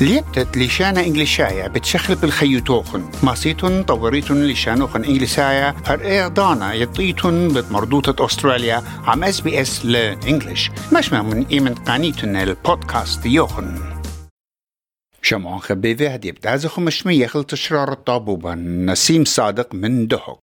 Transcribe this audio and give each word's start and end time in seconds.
ليبتت 0.00 0.56
لشانا 0.58 1.00
إنجليشايا 1.00 1.68
بتشخل 1.68 2.14
بالخيوتوخن 2.14 3.10
ماسيتون 3.22 3.82
طوريتون 3.82 4.46
لشانوخن 4.46 5.04
إنجليسايا. 5.04 5.74
هر 5.86 6.28
دانا 6.28 6.74
يطيتون 6.74 7.48
بمردوطة 7.48 8.26
أستراليا. 8.26 8.82
عم 9.04 9.24
إس 9.24 9.40
بي 9.40 9.60
إس 9.60 9.86
لإنجليش. 9.86 10.70
مش 10.92 11.12
من 11.12 11.46
إيمن 11.46 11.74
قانيتون 11.74 12.36
البودكاست 12.36 13.26
يوخن. 13.26 13.78
شمعون 15.22 15.58
خبي 15.58 15.94
ذهدي 15.94 16.32
بتازخو 16.32 16.80
مشمية 16.80 17.26
خل 17.26 17.44
تشرار 17.44 17.92
الطابوبة 17.92 18.54
نسيم 18.54 19.24
صادق 19.24 19.74
من 19.74 20.06
دهوك. 20.06 20.40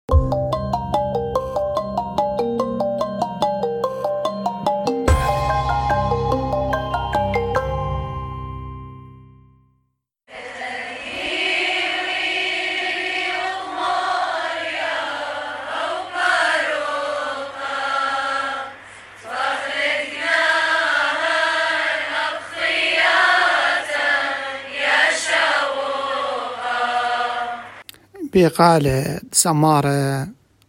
بقالة 28.36 29.20
سمارة 29.32 30.28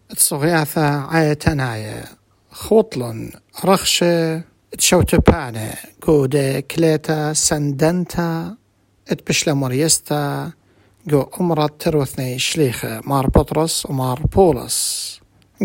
تصغياثة 0.10 0.88
عايتناية 0.88 2.04
خوطلن 2.52 3.32
رخشة 3.66 4.42
تشوتبانة 4.78 5.74
قودة 6.02 6.60
كليتا 6.60 7.34
سندنتا 7.34 8.56
اتبشلا 9.08 9.54
مريستا 9.54 10.52
جو 11.08 11.26
أمرت 11.42 11.82
تروثني 11.82 12.40
شليخة 12.40 13.02
مار 13.06 13.28
بطرس 13.28 13.86
ومار 13.86 14.20
بولس. 14.36 15.20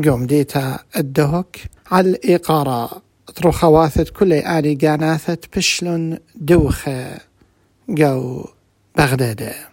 قوم 0.05 0.27
ديتا 0.27 0.79
الدهك 0.97 1.61
على 1.91 2.11
الإقارة 2.11 3.03
تروخواثت 3.35 4.09
كل 4.09 4.33
آلي 4.33 4.75
قاناثت 4.75 5.57
بشلن 5.57 6.19
دوخة 6.35 7.19
جو 7.89 8.45
بغداده 8.97 9.72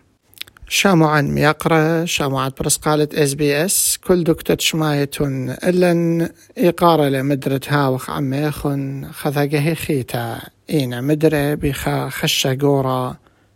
شامعا 0.71 1.21
ميقرأ 1.21 2.05
شامعا 2.05 2.51
برسقالة 2.59 3.07
إس 3.13 3.33
بي 3.33 3.65
إس. 3.65 3.97
كل 4.07 4.23
دكتة 4.23 4.57
شمايتون 4.59 5.49
إلا 5.49 6.29
إيقارة 6.57 7.09
لمدرة 7.09 7.61
هاوخ 7.67 8.09
عميخن 8.09 9.07
خذاقه 9.11 9.73
خيتا. 9.73 10.39
إينا 10.69 11.01
مدرة 11.01 11.53
بخا 11.53 12.09
خشة 12.09 12.57
قورا 12.61 13.15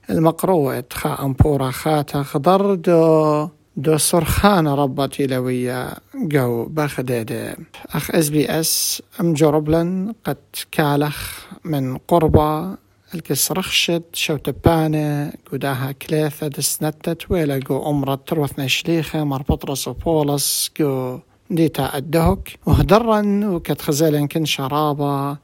المقروة 0.10 0.84
خا 0.94 1.26
أمبورا 1.26 1.72
خاتا. 1.72 2.24
خضر 2.24 2.76
دو 2.76 3.48
دو 3.78 3.98
صرخان 3.98 4.68
ربط 4.68 5.20
لويا 5.20 5.94
جو 6.16 6.66
بخدادة 6.66 7.58
أخ 7.94 8.12
إس 8.12 8.30
بي 8.30 8.60
إس 8.60 9.02
أم 9.20 9.34
جربلن 9.34 10.14
قد 10.24 10.38
كالخ 10.72 11.46
من 11.64 11.98
قربة. 11.98 12.83
الكس 13.16 13.52
رخشت 13.52 14.04
شو 14.14 14.38
تبانة 14.38 15.34
قداها 15.52 15.92
كليثة 15.92 16.48
دسنتت 16.48 17.32
ويلا 17.32 17.58
جو 17.58 17.90
أمرت 17.90 18.28
تروثنا 18.28 18.68
شليخة 18.68 19.24
مر 19.24 19.42
بطرس 19.42 19.88
وبولس 19.88 20.72
جو 20.80 21.20
ديتا 21.50 21.98
الدهك 21.98 22.60
وهدرن 22.66 23.44
وكت 23.44 23.82
خزيلن 23.82 24.28
كن 24.28 24.46
شرابة 24.46 25.38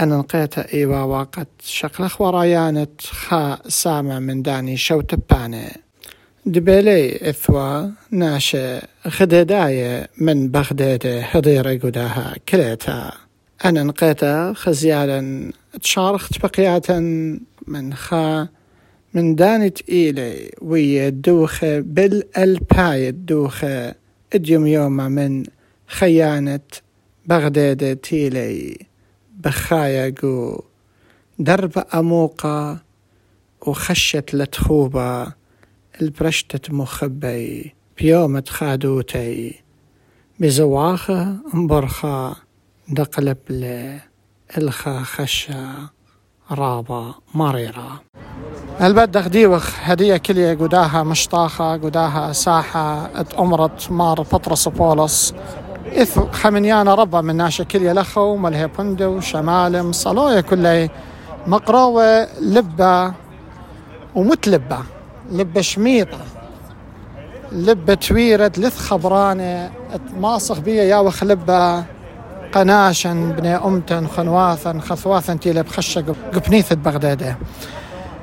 أنا 0.00 0.16
نقيت 0.16 0.58
إيوا 0.58 1.02
وقت 1.02 1.48
شقلخ 1.64 2.20
ورايانت 2.20 3.00
خا 3.00 3.58
سامع 3.68 4.18
من 4.18 4.42
داني 4.42 4.76
شو 4.76 5.00
تبانة 5.00 5.70
دبيلي 6.46 7.30
إثوا 7.30 7.90
ناشا 8.10 8.80
خدداية 9.08 10.08
من 10.18 10.48
بغداد 10.48 11.24
هضيرة 11.30 11.78
قداها 11.78 12.34
كليتا 12.48 13.12
أنا 13.64 13.82
نقيتا 13.82 14.52
خزيالا 14.56 15.52
تشارخت 15.76 16.42
بقياتا 16.42 16.98
من 17.66 17.94
خا 17.94 18.48
من 19.14 19.34
دانت 19.34 19.88
إيلي 19.88 20.50
ويا 20.62 21.08
الدوخة 21.08 21.80
بالألباي 21.80 23.08
الدوخة 23.08 23.94
اديوم 24.32 24.66
يوم 24.66 24.92
من 24.96 25.44
خيانة 25.86 26.60
بغداد 27.26 27.96
تيلي 27.96 28.78
بخايا 29.36 30.14
قو 30.22 30.62
درب 31.38 31.84
أموقة 31.94 32.82
وخشت 33.66 34.34
لتخوبة 34.34 35.32
البرشتة 36.00 36.74
مخبي 36.74 37.72
بيوم 37.98 38.42
خادوتي 38.42 39.54
بزواخة 40.40 41.36
مبرخة 41.54 42.36
دقلب 42.88 43.36
الخا 43.50 44.08
خشة 45.02 45.68
رابا 46.50 47.14
مريرة 47.34 48.00
البد 48.80 49.28
ديوخ 49.28 49.70
هدية 49.82 50.16
كلية 50.16 50.54
قداها 50.54 51.02
مشطاخة 51.02 51.72
قداها 51.72 52.32
ساحة 52.32 53.10
أمرت 53.38 53.90
مار 53.90 54.22
بطرس 54.22 54.68
بولس. 54.68 55.34
إث 55.86 56.18
خمنيانا 56.18 56.94
ربا 56.94 57.20
من 57.20 57.36
ناشا 57.36 57.64
كلية 57.64 57.92
لخو 57.92 58.36
ملهي 58.36 58.66
بندو 58.66 59.20
شمالم 59.20 59.92
صلوية 59.92 60.40
كلي 60.40 60.90
مقروة 61.46 62.28
لبة 62.40 63.12
ومتلبة 64.14 64.78
لبة. 65.30 65.60
شميطة 65.60 66.20
لبة 67.52 67.94
تويرة 67.94 68.52
لث 68.56 68.78
خبرانة 68.78 69.70
ماصخ 70.20 70.58
بيا 70.58 70.82
يا 70.82 70.96
وخ 70.96 71.24
لبة. 71.24 71.97
قناشا 72.52 73.34
بني 73.38 73.56
أمتن 73.56 74.06
خنواثا 74.06 74.80
خثواثا 74.80 75.34
تيلي 75.34 75.62
بخشة 75.62 76.04
قبنيثة 76.34 76.76
بغدادة. 76.76 77.36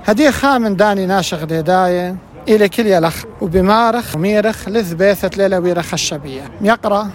هدي 0.05 0.31
خامن 0.31 0.75
داني 0.75 1.05
ناشغ 1.05 1.43
ديداية 1.43 2.15
إلى 2.47 2.69
كل 2.69 2.87
يلخ 2.87 3.23
وبمارخ 3.41 4.15
وميرخ 4.15 4.69
لذ 4.69 4.95
بيثت 4.95 5.37
ليلة 5.37 5.59
ويرا 5.59 5.81
خشبية 5.81 6.41
يقرأ 6.61 7.09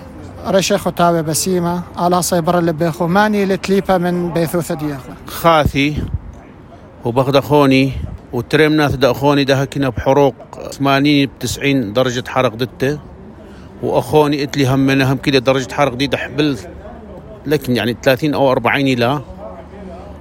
رشيخ 0.47 0.88
تاوي 0.91 1.22
بسيمة 1.22 1.82
على 1.97 2.22
صيبر 2.22 2.59
اللي 2.59 2.72
بيخو. 2.72 3.06
ماني 3.06 3.44
لتليبا 3.44 3.99
من 3.99 4.32
بيثوثة 4.32 4.75
دياخو. 4.75 5.12
خاثي 5.26 5.97
وبغدخوني 7.04 7.93
وتريم 8.32 8.72
ناث 8.72 8.94
دأخوني 8.94 9.44
دهكنا 9.44 9.88
بحروق 9.88 10.34
80 10.72 11.26
ب 11.26 11.31
90 11.41 11.93
درجة 11.93 12.25
حرق 12.28 12.54
دته 12.54 12.99
وأخوني 13.82 14.43
إتلي 14.43 14.66
هم 14.66 14.78
منهم 14.78 15.16
كده 15.16 15.38
درجة 15.38 15.72
حرق 15.72 15.94
دي 15.94 16.06
دحبل 16.06 16.59
لكن 17.46 17.76
يعني 17.76 17.96
30 18.02 18.34
أو 18.34 18.52
40 18.52 18.86
لا 18.86 19.20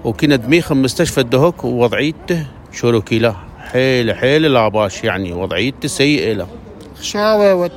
وكنا 0.03 0.35
دميخ 0.35 0.72
مستشفى 0.72 1.22
الدهوك 1.22 1.63
ووضعيته 1.63 2.46
شولو 2.72 3.02
كيلا 3.02 3.34
حيل 3.59 4.16
حيل 4.16 4.41
لاباش 4.41 5.03
يعني 5.03 5.34
وضعيته 5.34 5.88
سيئة 5.88 6.34
له. 6.34 6.47
خشاوة 7.00 7.72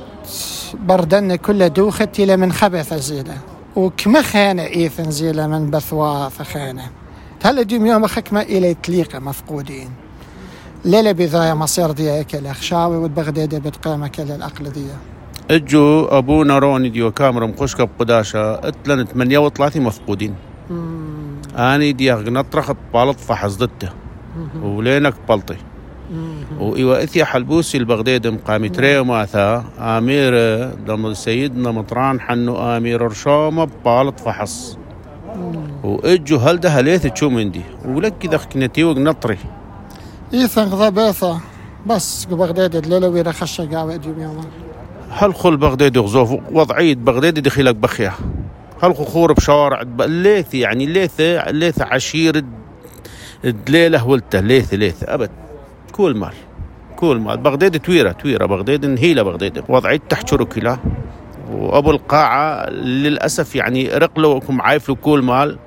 بردن 0.73 1.35
كل 1.35 1.69
دوختي 1.69 2.25
لمن 2.25 2.53
خبث 2.53 2.93
زيلة. 2.93 3.37
وكما 3.75 4.21
خانة 4.21 4.63
إيثن 4.63 5.11
زيلة 5.11 5.47
من 5.47 5.71
بثوا 5.71 6.29
فخانة 6.29 6.89
هل 7.43 7.63
ديم 7.63 7.85
يوم 7.85 8.07
خكمة 8.07 8.41
إلى 8.41 8.73
تليقة 8.73 9.19
مفقودين؟ 9.19 9.89
ليلة 10.85 11.11
بذايا 11.11 11.53
مصير 11.53 11.91
دي 11.91 12.19
أكل 12.19 12.47
أخشاوي 12.47 12.97
والبغدادة 12.97 13.57
بتقامة 13.59 14.07
كل 14.07 14.31
الأقلدية 14.31 14.97
اجوا 15.51 16.17
ابونا 16.17 16.59
روني 16.59 16.89
ديو 16.89 17.11
كاميرا 17.11 17.45
مقشكة 17.45 17.83
بقداشة 17.83 18.53
اتلن 18.53 19.05
38 19.05 19.81
مفقودين. 19.81 20.35
آني 21.55 21.91
دي 21.91 22.11
نطرخت 22.11 22.75
بالط 22.93 23.19
فحص 23.19 23.55
ضده 23.55 23.93
ولينك 24.63 25.13
بلطي 25.29 25.57
وإيوا 26.59 27.03
إثيا 27.03 27.25
حلبوسي 27.25 27.77
البغداد 27.77 28.27
مقامي 28.27 28.69
تريماثا 28.69 29.65
أمير 29.79 30.33
دم 30.87 31.13
سيدنا 31.13 31.71
مطران 31.71 32.21
حنو 32.21 32.77
أمير 32.77 33.01
رشامة 33.01 33.67
بالط 33.85 34.19
فحص. 34.19 34.77
وإجو 35.83 36.37
هل 36.37 36.57
ده 36.57 36.69
هليث 36.69 37.07
تشو 37.07 37.29
مندي 37.29 37.61
ولك 37.85 38.17
كذا 38.17 38.37
خكنتي 38.37 38.83
نطري. 38.83 39.37
إيثن 40.33 40.61
غضباثة 40.61 41.39
بس 41.85 42.25
بغداد 42.25 42.75
الليلة 42.75 43.09
ويرا 43.09 43.31
خشة 43.31 43.75
قاوة 43.75 43.95
ديوم 43.95 44.45
هل 45.15 45.35
خل 45.35 45.57
بغداد 45.57 45.97
غزوف؟ 45.97 46.39
وضعية 46.51 46.95
بغداد 46.95 47.39
دخيلك 47.39 47.75
بخيا. 47.75 48.13
هل 48.81 48.95
خور 48.95 49.33
بشوارع 49.33 49.81
الليث 49.81 50.53
يعني 50.53 50.85
ليث 50.85 51.21
ليث 51.47 51.81
عشير 51.81 52.43
الليلة 53.45 54.07
ولته. 54.07 54.39
ليث 54.39 54.73
ليث 54.73 55.03
أبد. 55.03 55.29
كل 55.91 56.17
مال. 56.17 56.33
كل 56.95 57.17
مال. 57.17 57.37
بغداد 57.37 57.79
تويرة 57.79 58.11
تويرة. 58.11 58.45
بغداد 58.45 58.85
نهيلة 58.85 59.23
بغداد 59.23 59.63
وضعية 59.69 60.01
تحت 60.09 60.29
شركلة 60.29 60.77
وأبو 61.51 61.91
القاعة 61.91 62.69
للأسف 62.69 63.55
يعني 63.55 63.87
رقلوا 63.87 64.41
عايفلوا 64.49 64.97
كل 65.01 65.21
مال. 65.21 65.57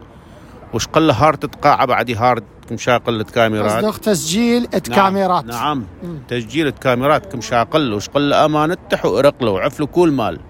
وش 0.75 0.87
قل 0.87 1.11
هارت 1.11 1.65
قاعة 1.65 1.87
بعد 1.87 2.11
هارد 2.11 2.45
كمشاقل 2.69 3.23
كاميرات؟ 3.23 3.85
قصدك 3.85 4.05
تسجيل 4.05 4.67
كاميرات. 4.67 5.45
نعم, 5.45 5.85
نعم. 6.03 6.19
تسجيل 6.29 6.71
كاميرات 6.71 7.33
كمشاقل 7.33 7.93
وش 7.93 8.09
قل 8.09 8.33
أمانته 8.33 9.07
وإرقله 9.07 9.51
وعفلوا 9.51 9.89
كل 9.89 10.11
مال. 10.11 10.41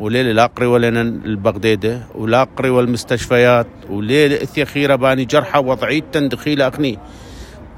وليلة 0.00 0.32
لاقري 0.32 0.66
ولنا 0.66 1.00
البغديدة 1.00 2.02
ولاقري 2.14 2.70
والمستشفيات 2.70 3.66
وليلة 3.90 4.42
إثي 4.42 4.64
خيرة 4.64 4.94
باني 4.96 5.24
جرحى 5.24 5.58
وضعية 5.58 6.00
دخيل 6.14 6.62
أخني. 6.62 6.98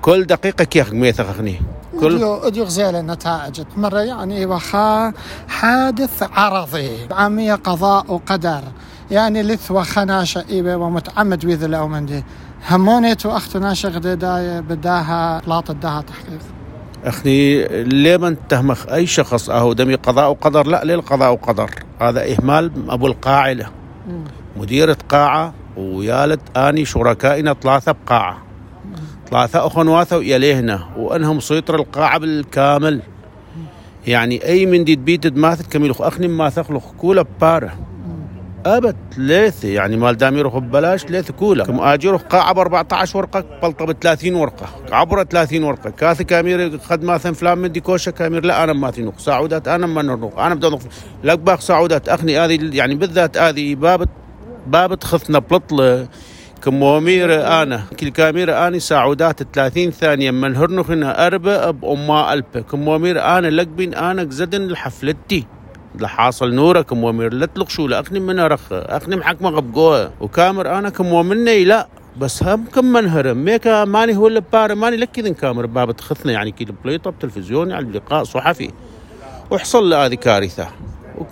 كل 0.02 0.24
دقيقة 0.24 0.64
كيخ 0.64 0.92
ميثق 0.92 1.28
أخني. 1.28 1.60
كل 2.00 2.24
اديو 2.24 2.64
غزالة 2.64 3.00
النتائج 3.00 3.60
مرة 3.76 3.98
يعني 3.98 4.46
وخا 4.46 5.12
حادث 5.48 6.22
عرضي. 6.32 6.90
عامية 7.10 7.54
قضاء 7.54 8.12
وقدر. 8.12 8.62
يعني 9.10 9.42
لث 9.42 9.70
وخناشة 9.70 10.44
إيبه 10.50 10.76
ومتعمد 10.76 11.44
ويذ 11.44 11.62
الأومندي. 11.62 12.24
همونيت 12.70 13.26
وأختو 13.26 13.58
ناشا 13.58 13.88
غداية 13.88 14.60
بداها 14.60 15.42
لاط 15.46 15.70
داها 15.70 16.00
تحقيق. 16.00 16.40
أخي 17.04 17.64
ليه 17.84 18.16
ما 18.16 18.36
تهمخ 18.48 18.88
أي 18.88 19.06
شخص 19.06 19.50
أهو 19.50 19.72
دمي 19.72 19.94
قضاء 19.94 20.30
وقدر؟ 20.30 20.66
لا 20.66 20.84
ليه 20.84 20.94
القضاء 20.94 21.32
وقدر. 21.32 21.70
هذا 22.00 22.32
إهمال 22.32 22.72
أبو 22.88 23.06
القاعلة. 23.06 23.66
مديرة 24.56 24.96
قاعة 25.08 25.54
ويالت 25.76 26.56
آني 26.56 26.84
شركائنا 26.84 27.54
ثلاثة 27.62 27.92
بقاعة. 27.92 28.38
ثلاثة 29.30 29.66
اخوانواثة 29.66 30.16
ويليهنا 30.16 30.86
وأنهم 30.96 31.40
سيطر 31.40 31.74
القاعة 31.74 32.18
بالكامل. 32.18 33.02
يعني 34.06 34.44
أي 34.46 34.66
من 34.66 34.84
دي 34.84 34.96
تبيت 34.96 35.26
دماثت 35.26 35.72
كميل 35.72 35.94
أخني 36.00 36.28
ما 36.28 36.50
تخلق 36.50 36.94
كولا 36.98 37.24
بارة. 37.40 37.78
أبد 38.66 38.96
ثلاثة 39.16 39.68
يعني 39.68 39.96
مال 39.96 40.16
دام 40.16 40.36
يروح 40.36 40.58
ببلاش 40.58 41.02
ثلاثة 41.02 41.32
كولا. 41.34 41.64
كم 41.64 41.80
قاعة 42.16 42.52
ب 42.54 42.58
14 42.58 43.18
ورقة 43.18 43.44
بلطة 43.62 43.84
ب 43.84 43.92
30 43.92 44.34
ورقة. 44.34 44.66
عبرة 44.92 45.22
30 45.22 45.64
ورقة. 45.64 45.90
كاثي 45.90 46.24
كامير 46.24 46.78
خد 46.78 47.04
مثلا 47.04 47.34
فلان 47.34 47.58
من 47.58 47.72
دي 47.72 47.80
كوشة 47.80 48.10
كامير 48.10 48.44
لا 48.44 48.64
أنا 48.64 48.72
ما 48.72 48.90
تنوق 48.90 49.18
سعودات 49.18 49.68
أنا 49.68 49.86
ما 49.86 50.02
نروق 50.02 50.40
أنا 50.40 50.54
بدي 50.54 50.78
لك 51.24 51.38
باخ 51.38 51.60
سعودات 51.60 52.08
أخني 52.08 52.38
هذه 52.38 52.58
يعني 52.76 52.94
بالذات 52.94 53.38
هذه 53.38 53.74
باب 53.74 54.08
باب 54.66 54.94
تخثنا 54.98 55.38
بلطلة 55.38 56.08
كمومير 56.62 57.46
أنا. 57.62 57.82
كل 58.00 58.08
كاميرا 58.08 58.68
أني 58.68 58.80
سعودات 58.80 59.42
30 59.42 59.90
ثانية. 59.90 60.30
من 60.30 60.56
هرنخنا 60.56 61.26
أربع 61.26 61.70
بأما 61.70 62.32
البه 62.32 62.60
كمومير 62.60 63.22
أنا 63.22 63.46
لقبين 63.46 63.94
أنا 63.94 64.26
زدن 64.30 64.66
لحفلتي 64.66 65.46
لحاصل 66.00 66.54
نورك 66.54 66.92
مومير 66.92 67.32
لا 67.32 67.46
تلق 67.46 67.68
شو 67.68 67.86
لاخني 67.86 68.20
من 68.20 68.40
رخ 68.40 68.60
اخني 68.72 69.16
محكمة 69.16 69.50
غبقوه 69.50 70.10
وكامر 70.20 70.78
أنا 70.78 70.90
كمومني 70.90 71.64
لا 71.64 71.88
بس 72.18 72.42
هم 72.42 72.64
كم 72.74 72.84
منهر 72.84 73.34
ميكا 73.34 73.84
ماني 73.84 74.16
هو 74.16 74.26
اللي 74.26 74.42
بار 74.52 74.74
ماني 74.74 74.96
لك 74.96 75.10
كذا 75.10 75.32
كامر 75.32 75.66
باب 75.66 75.96
تخثنا 75.96 76.32
يعني 76.32 76.52
كذا 76.52 76.74
بليطة 76.84 77.10
بتلفزيون 77.10 77.70
يعني 77.70 77.92
لقاء 77.92 78.24
صحفي. 78.24 78.70
وحصل 79.50 79.94
هذه 79.94 80.14
كارثة. 80.14 80.68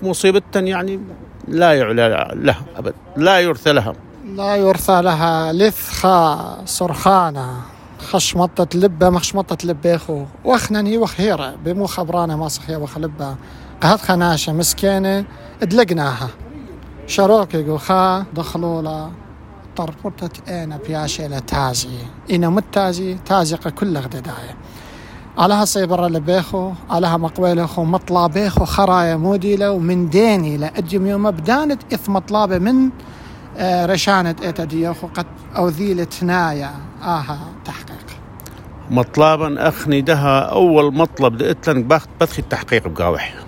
ومصيبة 0.02 0.42
يعني 0.54 1.00
لا 1.48 1.72
يعلى 1.72 2.32
لها 2.34 2.62
أبد 2.76 2.94
لا 3.16 3.40
يرثى 3.40 3.72
لها. 3.72 3.94
لا 4.34 4.56
يرثى 4.56 5.02
لها 5.02 5.52
لثخة 5.52 6.64
صرخانة 6.64 7.60
خشمطة 7.98 8.78
لبة 8.78 9.10
مخشمطة 9.10 9.66
لبة 9.66 9.94
أخو. 9.94 10.24
وخنني 10.44 10.98
وخيرة 10.98 11.54
بمو 11.64 11.86
خبرانة 11.86 12.36
ما 12.36 12.48
صحية 12.48 12.76
وخ 12.76 12.98
قهت 13.84 14.00
خناشة 14.00 14.52
مسكينة 14.52 15.24
ادلقناها. 15.62 16.28
شروك 17.06 17.54
يقول 17.54 17.80
خا 17.80 18.24
دخلوا 18.34 18.82
لا 18.82 19.10
طربطت 19.76 20.48
أنا 20.48 20.78
بياشي 20.88 21.28
لتازي. 21.28 21.88
أنا 22.30 22.48
متازي 22.48 23.14
تازقة 23.26 23.70
كل 23.70 23.98
غدداية 23.98 24.56
علىها 25.38 25.64
صيبرة 25.64 26.08
لبيخو 26.08 26.72
علىها 26.90 27.16
مقويلخو 27.16 27.84
مطلابيخو 27.84 28.64
خرايا 28.64 29.16
موديلة 29.16 29.70
ومن 29.70 30.08
ديني 30.08 30.56
لأجم 30.56 31.06
يوم 31.06 31.30
بدانت 31.30 31.92
إث 31.94 32.08
مطلابة 32.08 32.58
من 32.58 32.90
آه 33.58 33.86
رشانة 33.86 34.36
إتديوخو 34.42 35.06
قد 35.06 35.26
أوذيل 35.56 36.06
تنايا 36.06 36.70
آها 37.02 37.38
تحقيق. 37.64 38.06
مطلبا 38.90 39.68
أخني 39.68 40.00
دها 40.00 40.40
أول 40.40 40.94
مطلب 40.94 41.42
لإتلن 41.42 41.82
بخت 41.82 42.08
بثخي 42.20 42.42
التحقيق 42.42 42.88
بقاوح. 42.88 43.43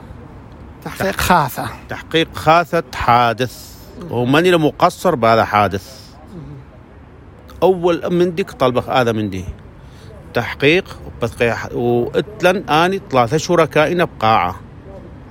تحقيق 0.86 1.20
خاثة 1.20 1.68
تحقيق 1.88 2.28
خاثة 2.34 2.84
حادث. 2.94 3.76
وماني 4.10 4.56
مقصر 4.56 5.14
بهذا 5.14 5.44
حادث. 5.44 6.00
أول 7.62 8.14
من 8.14 8.34
ديك 8.34 8.50
طلبك 8.50 8.88
هذا 8.88 9.12
من 9.12 9.30
دي. 9.30 9.44
تحقيق 10.34 10.98
وإتلن 11.72 12.68
آني 12.70 13.00
ثلاثة 13.10 13.36
شركائنا 13.36 14.04
بقاعة. 14.04 14.60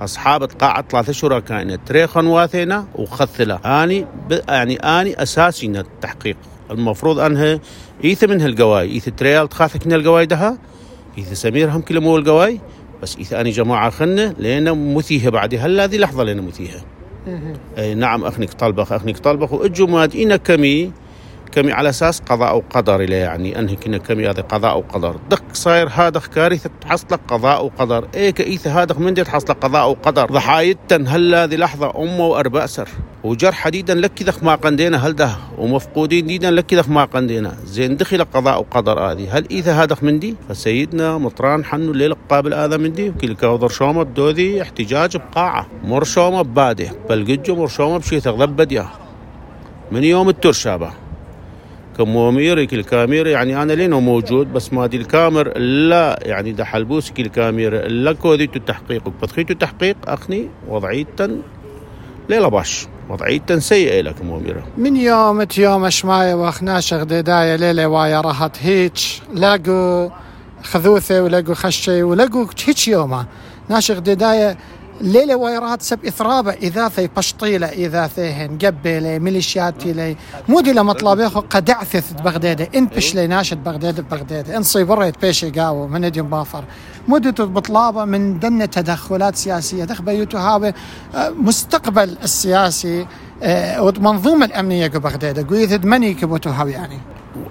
أصحاب 0.00 0.42
القاعة 0.42 0.84
ثلاثة 0.90 1.12
شركائنا. 1.12 1.76
تريخن 1.76 2.26
واثينا 2.26 2.86
وخثلة 2.94 3.54
آني 3.54 4.06
يعني 4.48 4.76
آني 4.76 5.22
أساسي 5.22 5.66
التحقيق. 5.66 6.36
المفروض 6.70 7.18
أنها 7.18 7.60
إيث 8.04 8.24
منها 8.24 8.46
القواي. 8.46 8.90
إيث 8.90 9.08
تريال 9.08 9.48
تخاثك 9.48 9.86
من 9.86 9.92
القواي 9.92 10.26
دها. 10.26 10.58
إيث 11.18 11.32
سمير 11.32 11.70
هم 11.70 11.80
كل 11.80 12.00
مو 12.00 12.16
القواي. 12.16 12.60
بس 13.02 13.16
إذا 13.16 13.40
أنا 13.40 13.50
جماعة 13.50 13.90
خنة 13.90 14.34
لأن 14.38 14.94
مثيها 14.94 15.30
بعد 15.30 15.54
هلا 15.54 15.84
هذه 15.84 15.96
لحظة 15.96 16.22
لأن 16.24 16.46
مثيها 16.46 16.84
أي 17.78 17.94
نعم 17.94 18.24
أخنك 18.24 18.52
طلبخ 18.52 18.92
أخنك 18.92 19.18
طلبخ 19.18 19.52
وإجوا 19.52 19.86
ماد 19.86 20.16
إنا 20.16 20.36
كمي. 20.36 20.92
كمي 21.56 21.72
على 21.72 21.88
أساس 21.88 22.20
قضاء 22.20 22.56
وقدر 22.56 23.00
له 23.02 23.16
يعني 23.16 23.58
أنهي 23.58 23.76
كنا 23.76 23.98
كمي 23.98 24.28
هذا 24.28 24.42
قضاء 24.42 24.78
وقدر 24.78 25.16
دق 25.30 25.42
صاير 25.52 25.88
هذا 25.88 26.20
كارثه 26.34 26.70
تحصل 26.80 27.16
قضاء 27.28 27.64
وقدر 27.64 28.08
إيه 28.14 28.30
كإيث 28.30 28.66
هذا 28.66 28.94
من 28.98 29.14
دي 29.14 29.24
تحصل 29.24 29.54
قضاء 29.54 29.90
وقدر 29.90 30.26
ضحايتن 30.26 31.08
هل 31.08 31.34
هذه 31.34 31.56
لحظة 31.56 31.92
امه 31.96 32.26
وأربع 32.26 32.66
سر 32.66 32.88
وجرح 33.24 33.54
حديدا 33.54 33.94
لك 33.94 34.14
كذا 34.14 34.32
ما 34.42 34.54
قندينا 34.54 34.96
هل 35.06 35.12
ده. 35.12 35.30
ومفقودين 35.58 36.26
ديدا 36.26 36.50
لك 36.50 36.66
كذا 36.66 36.84
ما 36.88 37.04
قندينا. 37.04 37.56
زين 37.64 37.96
دخل 37.96 38.24
قضاء 38.24 38.58
وقدر 38.58 39.00
هذه. 39.00 39.38
هل 39.38 39.46
اذا 39.50 39.72
هذا 39.72 39.96
من 40.02 40.18
دي؟ 40.18 40.36
فسيدنا 40.48 41.18
مطران 41.18 41.64
حنو 41.64 41.92
الليل 41.92 42.14
قابل 42.30 42.54
هذا 42.54 42.76
من 42.76 42.92
دي. 42.92 43.08
وكل 43.08 43.34
كوضر 43.34 43.68
شومة 43.68 44.02
بدوذي 44.02 44.62
احتجاج 44.62 45.16
بقاعة. 45.16 45.66
مر 45.84 46.04
شومة 46.04 46.42
بل 46.42 47.24
قجو 47.24 47.54
مر 47.54 47.66
شومة 47.66 47.98
بشي 47.98 48.20
تغلب 48.20 48.56
بدية. 48.56 48.88
من 49.92 50.04
يوم 50.04 50.28
الترشابة. 50.28 51.05
كمومير 51.98 52.58
الكامير 52.58 53.26
يعني 53.26 53.62
أنا 53.62 53.72
لين 53.72 53.90
موجود 53.94 54.52
بس 54.52 54.72
ما 54.72 54.86
دي 54.86 54.96
الكامر 54.96 55.58
لا 55.58 56.18
يعني 56.22 56.52
ده 56.52 56.64
حلبوسك 56.64 57.20
الكامير 57.20 57.86
لا 57.88 58.12
كوديت 58.12 58.56
التحقيق. 58.56 59.06
وبتخيت 59.06 59.50
التحقيق 59.50 59.96
أخني 60.06 60.48
وضعية 60.68 61.06
ليلة 62.28 62.48
باش 62.48 62.86
وضعية 63.10 63.42
سيئة 63.58 64.00
لك 64.00 64.22
موميرة 64.22 64.66
من 64.78 64.96
يوم 64.96 65.46
يوم 65.58 65.90
شماية 65.90 66.34
وأخناش 66.34 66.94
غداية 66.94 67.56
ليلة 67.56 67.86
وايا 67.86 68.20
راحت 68.20 68.56
هيج 68.62 68.98
لاقوا 69.34 70.08
خذوثة 70.62 71.22
ولقوا 71.22 71.54
خشي 71.54 72.02
ولقوا 72.02 72.46
هيج 72.66 72.88
يومه. 72.88 73.26
ناشغ 73.68 73.98
دداية 73.98 74.56
ليلة 75.00 75.36
ويرات 75.36 75.82
سب 75.82 76.04
إثرابة 76.04 76.52
إذا 76.52 76.88
في 76.88 77.08
بشطيلة 77.16 77.66
إذا 77.66 78.06
فيهن 78.06 78.58
قبلة 78.58 79.18
ميليشيات 79.18 79.86
لي. 79.86 80.16
مو 80.48 80.60
دي 80.60 80.72
لمطلب 80.72 81.20
قد 81.50 81.70
عثث 81.70 82.12
بغداد 82.12 82.76
إن 82.76 82.86
بش 82.86 83.14
لي 83.14 83.26
ناشد 83.26 83.64
بغداد 83.64 84.08
بغداد 84.08 84.50
إن 84.50 84.62
صيبريت 84.62 85.20
بيشي 85.22 85.50
قاو 85.50 85.86
من 85.86 86.10
ديم 86.10 86.28
بافر 86.28 86.64
مدة 87.08 87.44
بطلابة 87.44 88.04
من 88.04 88.38
دن 88.38 88.70
تدخلات 88.70 89.36
سياسية. 89.36 89.84
دخبة 89.84 90.12
يتهاوي 90.12 90.72
آه، 91.14 91.30
مستقبل 91.30 92.16
السياسي 92.22 93.06
آه، 93.42 93.82
والمنظومة 93.82 94.46
الأمنية 94.46 94.86
بغداد 94.86 95.46
قويث 95.48 95.72
مني 95.84 96.14
كبوتوها 96.14 96.64
يعني. 96.64 96.98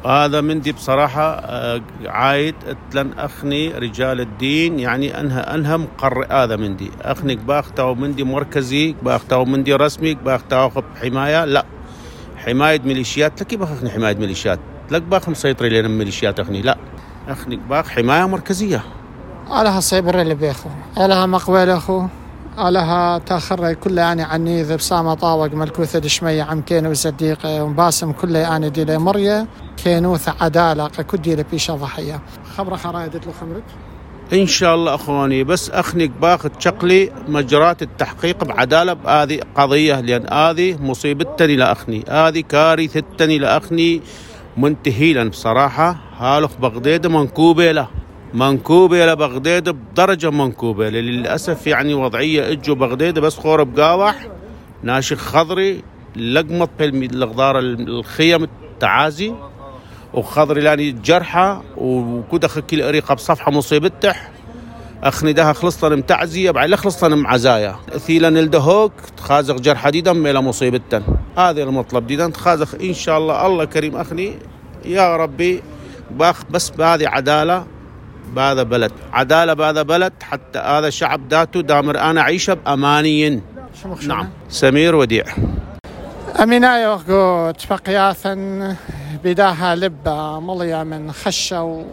وهذا 0.04 0.42
من 0.42 0.62
دي 0.62 0.72
بصراحة 0.72 1.22
آه، 1.22 1.82
عايد 2.06 2.56
لن 2.94 3.12
أخني 3.18 3.70
رجال 3.72 4.22
الدين 4.22 4.80
يعني 4.80 5.20
أنها 5.20 5.56
أنها 5.56 5.77
مقر 5.77 6.25
هذا 6.32 6.56
من 6.56 6.75
دي. 6.75 6.92
أخني 7.01 7.36
باختاو 7.36 7.96
من 7.96 8.15
دي 8.15 8.24
مركزي 8.24 8.96
باختاو 9.04 9.46
من 9.46 9.63
دي 9.63 9.74
رسمي 9.74 10.13
باختاو 10.13 10.72
حماية. 11.01 11.46
لا 11.46 11.65
حماية 12.38 12.82
ميليشيات. 12.82 13.42
لكي 13.42 13.58
باخ 13.58 13.72
أخني 13.72 13.89
حماية 13.89 14.15
ميليشيات؟ 14.15 14.60
لك 14.92 15.01
باخ 15.01 15.30
مسيطري 15.30 15.70
لنا 15.70 15.88
ميليشيات 15.88 16.39
أخني. 16.39 16.62
لا 16.62 16.77
أخني 17.27 17.60
باخ 17.70 17.89
حماية 17.89 18.27
مركزية. 18.27 18.84
علىها 19.50 19.80
صيبر 19.80 20.22
اللي 20.22 20.36
بيخو 20.36 20.70
علىها 20.98 21.25
مقبل 21.25 21.70
أخو. 21.70 22.08
علىها 22.58 23.18
تأخر 23.18 23.74
كله 23.74 24.02
يعني 24.02 24.24
عني 24.24 24.64
ذا 24.64 24.76
بسامة 24.76 25.14
طاوق 25.14 25.54
ملكوثة 25.54 26.00
دشمية 26.00 26.44
عم 26.44 26.62
كينو 26.62 26.94
صديقة 26.94 27.64
ومباسم 27.64 28.12
كله 28.12 28.40
يعني 28.40 28.70
دي 28.70 28.98
مرية 28.98 29.48
كينوث 29.84 30.30
عدالة 30.42 30.88
كدي 30.88 31.36
لبيشة 31.36 31.76
ضحية. 31.76 32.22
خبرة 32.58 32.76
خرايدت 32.76 33.26
له 33.28 33.34
خمرك؟ 33.42 33.64
إن 34.34 34.48
شاء 34.48 34.76
الله 34.76 34.96
أخواني 34.96 35.44
بس 35.44 35.70
أخنق 35.70 36.10
باخذ 36.22 36.50
شقلي 36.60 37.12
مجرات 37.28 37.82
التحقيق 37.82 38.44
بعدالة 38.44 38.94
بهذه 38.94 39.40
قضية 39.56 40.00
لأن 40.00 40.34
هذه 40.34 40.78
مصيبتني 40.82 41.56
لاخني 41.56 42.04
هذه 42.10 42.40
كارثتني 42.42 43.38
لاخني 43.38 44.02
منتهي 44.58 45.14
لأن 45.14 45.30
بصراحه 45.30 45.98
هالخ 46.18 46.52
بغداد 46.62 47.08
منكوبة 47.08 47.72
له. 47.72 47.88
منكوبة 48.36 49.06
لبغداد 49.06 49.70
بدرجة 49.70 50.30
منكوبة. 50.30 50.89
للأسف 50.89 51.68
يعني 51.68 51.94
وضعية 51.94 52.51
إجوا 52.51 52.75
بغداد 52.75 53.20
بس 53.20 53.38
خور 53.38 53.63
بقاوح 53.63 54.27
ناشخ 54.84 55.18
خضري 55.18 55.84
لقمط 56.15 56.70
بالغدار 56.80 57.60
الخيم 57.60 58.44
التعازي 58.44 59.34
وخضري 60.13 60.62
لاني 60.62 60.92
جرحة 60.92 61.63
وكود 61.77 62.46
خكي 62.46 62.75
الأريقة 62.75 63.15
بصفحة 63.15 63.51
مصيبته 63.51 64.13
أخني 65.04 65.34
دها 65.34 65.54
خلصتن 65.54 65.98
متعزية 65.98 66.51
بعد 66.51 66.75
خلصتن 66.75 67.13
معزايا. 67.13 67.75
ثيلا 67.98 68.27
الدهوك 68.27 68.94
تخازق 69.18 69.56
جرحة 69.56 69.89
ديدا 69.89 70.13
ميلا 70.13 70.42
مصيبتن 70.42 71.04
هذا 71.38 71.63
المطلب 71.63 72.08
ديدا 72.08 72.30
تخازق 72.30 72.82
إن 72.82 72.94
شاء 72.94 73.18
الله 73.18 73.46
الله 73.48 73.65
كريم 73.65 73.96
أخني. 73.96 74.34
يا 74.86 75.18
ربي 75.18 75.62
بس 76.51 76.70
بهذه 76.70 77.08
عدالة 77.08 77.75
بهذا 78.36 78.63
بلد. 78.63 78.92
عدالة 79.13 79.54
بهذا 79.54 79.82
بلد 79.82 80.13
حتى 80.24 80.60
هذا 80.60 80.88
الشعب 80.88 81.22
ذاته 81.30 81.62
دامر 81.62 82.00
أنا 82.00 82.22
عيشه 82.22 82.54
بأماني 82.54 83.42
نعم. 84.08 84.30
سمير 84.50 84.96
وديع. 84.96 85.24
أميناي 86.44 86.88
وغوت 86.88 87.68
بقياثا 87.70 88.36
بداها 89.24 89.75
لبة 89.75 90.39
مليا 90.39 90.84
من 90.84 91.12
خشة 91.12 91.86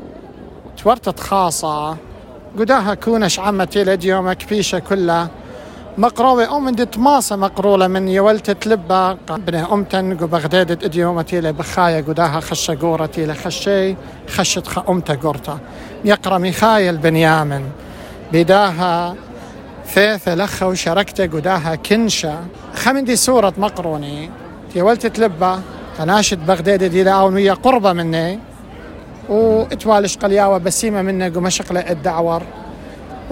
وتورتت 0.75 1.21
خاصة. 1.21 1.97
قداها 2.59 2.95
كونش 2.95 3.39
عمتي 3.39 3.85
لديوم 3.85 4.33
كبيشة 4.33 4.79
كلها. 4.79 5.29
مقروة 5.99 6.45
أو 6.45 6.61
من 6.61 6.75
دت 6.75 6.99
ماسة 6.99 7.37
مقرولة 7.37 7.87
من 7.87 8.09
يولتت 8.09 8.67
لبة 8.67 9.13
بنه 9.13 9.75
أمتن 9.75 10.17
قو 10.17 10.27
بغدادت 10.27 10.85
إديومتي 10.85 11.41
لبخايا 11.41 12.01
قداها 12.01 12.41
خشة 12.41 12.79
قورتي 12.81 13.27
لخشي 13.27 13.97
خشت 14.29 14.67
خا 14.67 14.85
أمتا 14.89 15.15
قورتا. 15.15 15.59
يقرأ 16.05 16.39
ميخايل 16.39 16.97
بنيامن 16.97 17.63
بداها 18.33 19.15
ثيثة 19.87 20.35
لخة 20.35 20.69
وشركتة 20.69 21.27
قداها 21.27 21.75
كنشة. 21.75 22.39
خمندي 22.75 23.17
سورة 23.17 23.53
مقروني 23.59 24.31
تيولتت 24.73 25.19
لبة 25.19 25.61
تناشد 25.99 26.47
بغداد 26.47 26.85
دي 26.85 27.11
ويا 27.11 27.53
قربة 27.53 27.93
مني. 27.93 28.39
وإتوالش 29.29 30.17
قلياوة 30.17 30.59
بسيمة 30.59 31.03
منه 31.03 31.33
ومشقلة 31.37 31.81
الدعور 31.81 32.43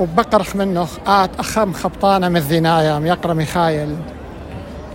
وبقرخ 0.00 0.56
منه 0.56 0.86
آت 1.06 1.30
أخم 1.38 1.72
خبطانة 1.72 2.28
من 2.28 2.36
الذنايا 2.36 3.00
يقرا 3.00 3.34
ميخايل 3.34 3.96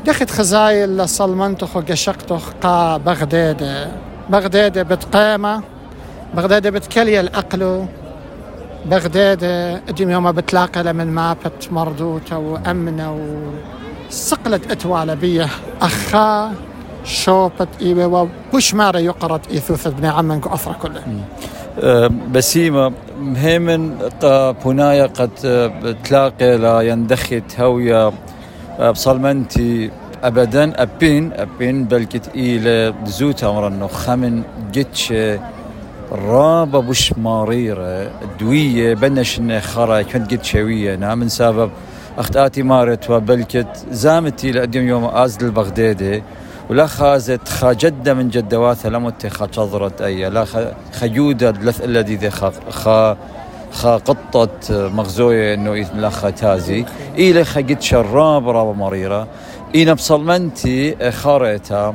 دخت 0.05 0.29
خزايل 0.29 0.97
لصلمنتخ 0.97 1.75
وقشقتخ 1.75 2.53
قا 2.61 2.97
بغداد 2.97 3.91
بغداد 4.29 4.79
بتقامة 4.79 5.61
بغداد 6.33 6.67
بتكلي 6.67 7.19
الأقلو 7.19 7.85
بغداد 8.85 9.43
آدم 9.89 10.09
يوم 10.09 10.31
بتلاقي 10.31 10.93
من 10.93 11.07
مابت 11.07 11.67
مردوته 11.71 12.37
وأمنة 12.37 13.17
وسقلت 14.09 14.71
اتوالة 14.71 15.13
بيه 15.13 15.47
أخا 15.81 16.53
شوبت 17.03 17.67
إيوه 17.81 18.29
وش 18.53 18.73
مارا 18.73 18.99
يقرت 18.99 19.51
إيثوث 19.51 19.87
ابن 19.87 20.05
عمك 20.05 20.47
أفرا 20.47 20.73
كله. 20.73 21.01
بسيمة 22.31 22.91
مهيمن 23.19 23.97
بنايا 24.65 25.05
قد 25.05 25.29
تلاقي 26.03 26.57
لا 26.57 26.81
يندخت 26.81 27.59
هويا 27.59 28.11
أه، 28.79 28.91
بصلمنتي 28.91 29.91
ابدا. 30.23 30.81
أبين 30.81 31.33
أبين 31.33 31.85
بلكت 31.85 32.29
إلى 32.35 32.93
زوتا 33.05 33.51
مرنو 33.51 33.87
خمن 33.87 34.43
جتش 34.73 35.13
رابا 36.11 36.79
بوش 36.79 37.13
ماريرة 37.13 38.11
دوية 38.39 38.93
بنش 38.93 39.41
خرا 39.59 40.01
كنت 40.01 40.33
قد 40.33 40.43
شوية 40.43 40.95
نعم 40.95 41.19
من 41.19 41.29
سبب 41.29 41.71
اختاتي 42.17 42.63
مارت 42.63 43.09
وبلكت 43.09 43.85
زامتي 43.91 44.51
لأديم 44.51 44.87
يوم 44.87 45.05
أزل 45.05 45.45
البغدادي 45.45 46.23
ولا 46.69 46.87
خازت 46.87 47.49
خا 47.49 47.73
جدة 47.73 48.13
من 48.13 48.29
جدواتها 48.29 48.89
لمت 48.89 49.27
خا 49.27 49.47
شضرت 49.51 50.01
أي 50.01 50.29
لا 50.29 50.45
خجودة 50.93 51.51
لث 51.51 51.83
الذي 51.83 52.15
ذي 52.15 52.29
خا 52.29 52.53
خا 52.69 53.17
خا 53.71 53.97
قطة 53.97 54.49
مغزوية 54.71 55.53
إنه 55.53 55.75
لا 55.75 56.09
تازي. 56.29 56.85
إلى 57.17 57.45
خجد 57.45 57.81
شراب 57.81 58.49
رابا 58.49 58.73
مريرة. 58.73 59.27
إينا 59.75 59.93
بصلمنتي 59.93 61.11
خاريتها 61.11 61.93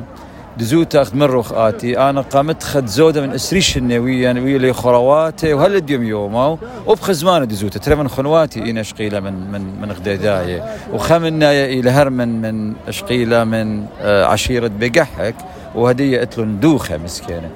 دزوتا 0.57 1.01
اخذ 1.01 1.15
من 1.15 1.43
آتي. 1.51 1.97
آنا 1.97 2.21
قامت 2.21 2.63
خد 2.63 2.85
زودة 2.85 3.21
من 3.21 3.31
أسريش 3.31 3.77
النوية 3.77 4.33
ويا 4.33 4.57
لي 4.57 4.73
خرواتي 4.73 5.53
وهل 5.53 5.79
ديوم 5.85 6.03
يوما 6.03 6.57
وبخزمان 6.85 7.47
دزوتا 7.47 7.79
ترى 7.79 7.95
من 7.95 8.07
خنواتي 8.07 8.63
اين 8.63 8.77
أشقيلة 8.77 9.19
من 9.19 9.51
من 9.51 9.81
من 9.81 9.91
غديدايه 9.91 10.63
وخمنا 10.93 11.51
إلى 11.51 11.89
هرمن 11.89 12.41
من 12.41 12.73
أشقيلة 12.87 13.43
من 13.43 13.85
آه، 14.01 14.25
عشيرة 14.25 14.71
بقحك. 14.79 15.35
وهدية 15.75 16.21
أتلون 16.21 16.59
دوخة 16.59 16.97
مسكينة. 16.97 17.49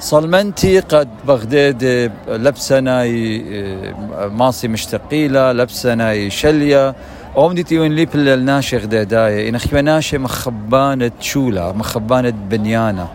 صلمنتي 0.00 0.80
قد 0.80 1.08
بغداد 1.28 2.10
لبسناي 2.28 3.42
آه، 3.52 4.26
ماصي 4.28 4.68
مشتقيلة 4.68 5.52
لبسناي 5.52 6.30
شلية. 6.30 6.94
اومديتي 7.36 7.78
وين 7.78 7.92
ليب 7.92 8.08
الناشخ 8.14 8.84
داية. 8.84 9.48
إن 9.48 9.54
أخي 9.54 9.82
ناشي 9.82 10.18
مخبانة 10.18 11.10
شولا 11.20 11.72
مخبانة 11.72 12.34
بنيانة 12.50 13.08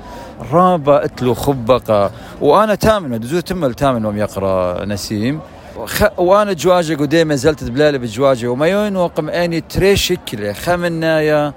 رابا 0.52 1.06
أتلو 1.06 1.34
خبقة. 1.34 2.12
وأنا 2.42 2.76
تامن 2.76 3.20
دزو 3.20 3.40
تمل 3.40 3.74
تامن 3.74 4.06
وم 4.06 4.18
يقرأ 4.18 4.86
نسيم. 4.86 5.40
وأنا 6.18 6.54
جواجة 6.54 6.96
قديمة 6.96 7.36
زلت 7.36 7.64
بلالي 7.64 7.98
بجواجة. 7.98 8.48
وما 8.48 8.68
يون 8.68 8.96
وقم 8.96 9.30
أني 9.30 9.62
تري 9.62 9.96
شكله 9.96 10.54
خمنايا 10.54 11.54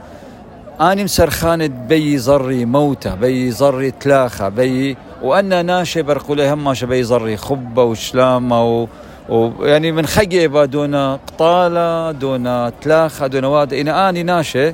آني 0.80 1.04
مسرخانة 1.04 1.66
بي 1.66 2.18
زري 2.18 2.64
موتة 2.64 3.14
بي 3.14 3.50
زري 3.50 3.90
تلاخة 3.90 4.48
بي. 4.48 4.96
وأنا 5.22 5.62
ناشي 5.62 6.02
برقولي 6.02 6.52
هم 6.52 6.72
بي 6.72 7.02
زري 7.02 7.36
خبة 7.36 7.82
وشلامة 7.82 8.64
و 8.64 8.86
ويعني 9.28 9.92
من 9.92 10.06
خيبة 10.06 10.64
دون 10.64 10.94
قطالة 11.16 12.12
دون 12.12 12.72
تلاخة 12.80 13.26
دون 13.26 13.44
واد 13.44 13.74
إنا 13.74 14.08
آني 14.08 14.22
ناشي 14.22 14.72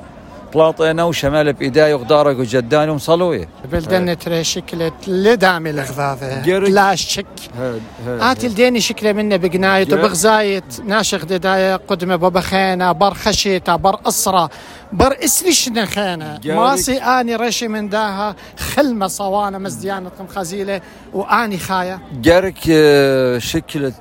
بلاطينا 0.55 1.05
وشمال 1.05 1.53
بإيداي 1.53 1.95
وغدارك 1.95 2.39
وجداني 2.39 2.91
ومصلوية. 2.91 3.49
بلدن 3.73 4.19
تري 4.19 4.45
شكلة 4.45 4.93
لدعم 5.07 5.67
الغذاذة 5.67 6.59
لا 6.59 6.95
شك. 6.95 7.27
آتي 8.09 8.47
الديني 8.47 8.81
شكلة 8.81 9.13
منه 9.13 9.37
بقناية 9.37 9.87
وبغزاية 9.95 10.63
ناشخ 10.85 11.25
دداية 11.25 11.77
قدمة 11.77 12.17
ببخينة 12.17 12.93
بر 12.93 13.15
خشيتة 13.15 13.77
بر 13.77 14.01
أسرة 14.09 14.51
بر 14.93 15.17
اسليش 15.25 15.69
نخينة 15.69 16.39
ماسي 16.47 16.97
آني 16.99 17.37
رشي 17.37 17.69
من 17.69 17.89
داها 17.89 18.37
خلمة 18.75 19.07
صوانة 19.07 19.59
مزديانة 19.59 20.11
خزيلة 20.35 20.81
وآني 21.15 21.59
خايا. 21.59 21.99
جارك 22.13 22.59
آه، 22.71 23.39
شكلة 23.39 23.93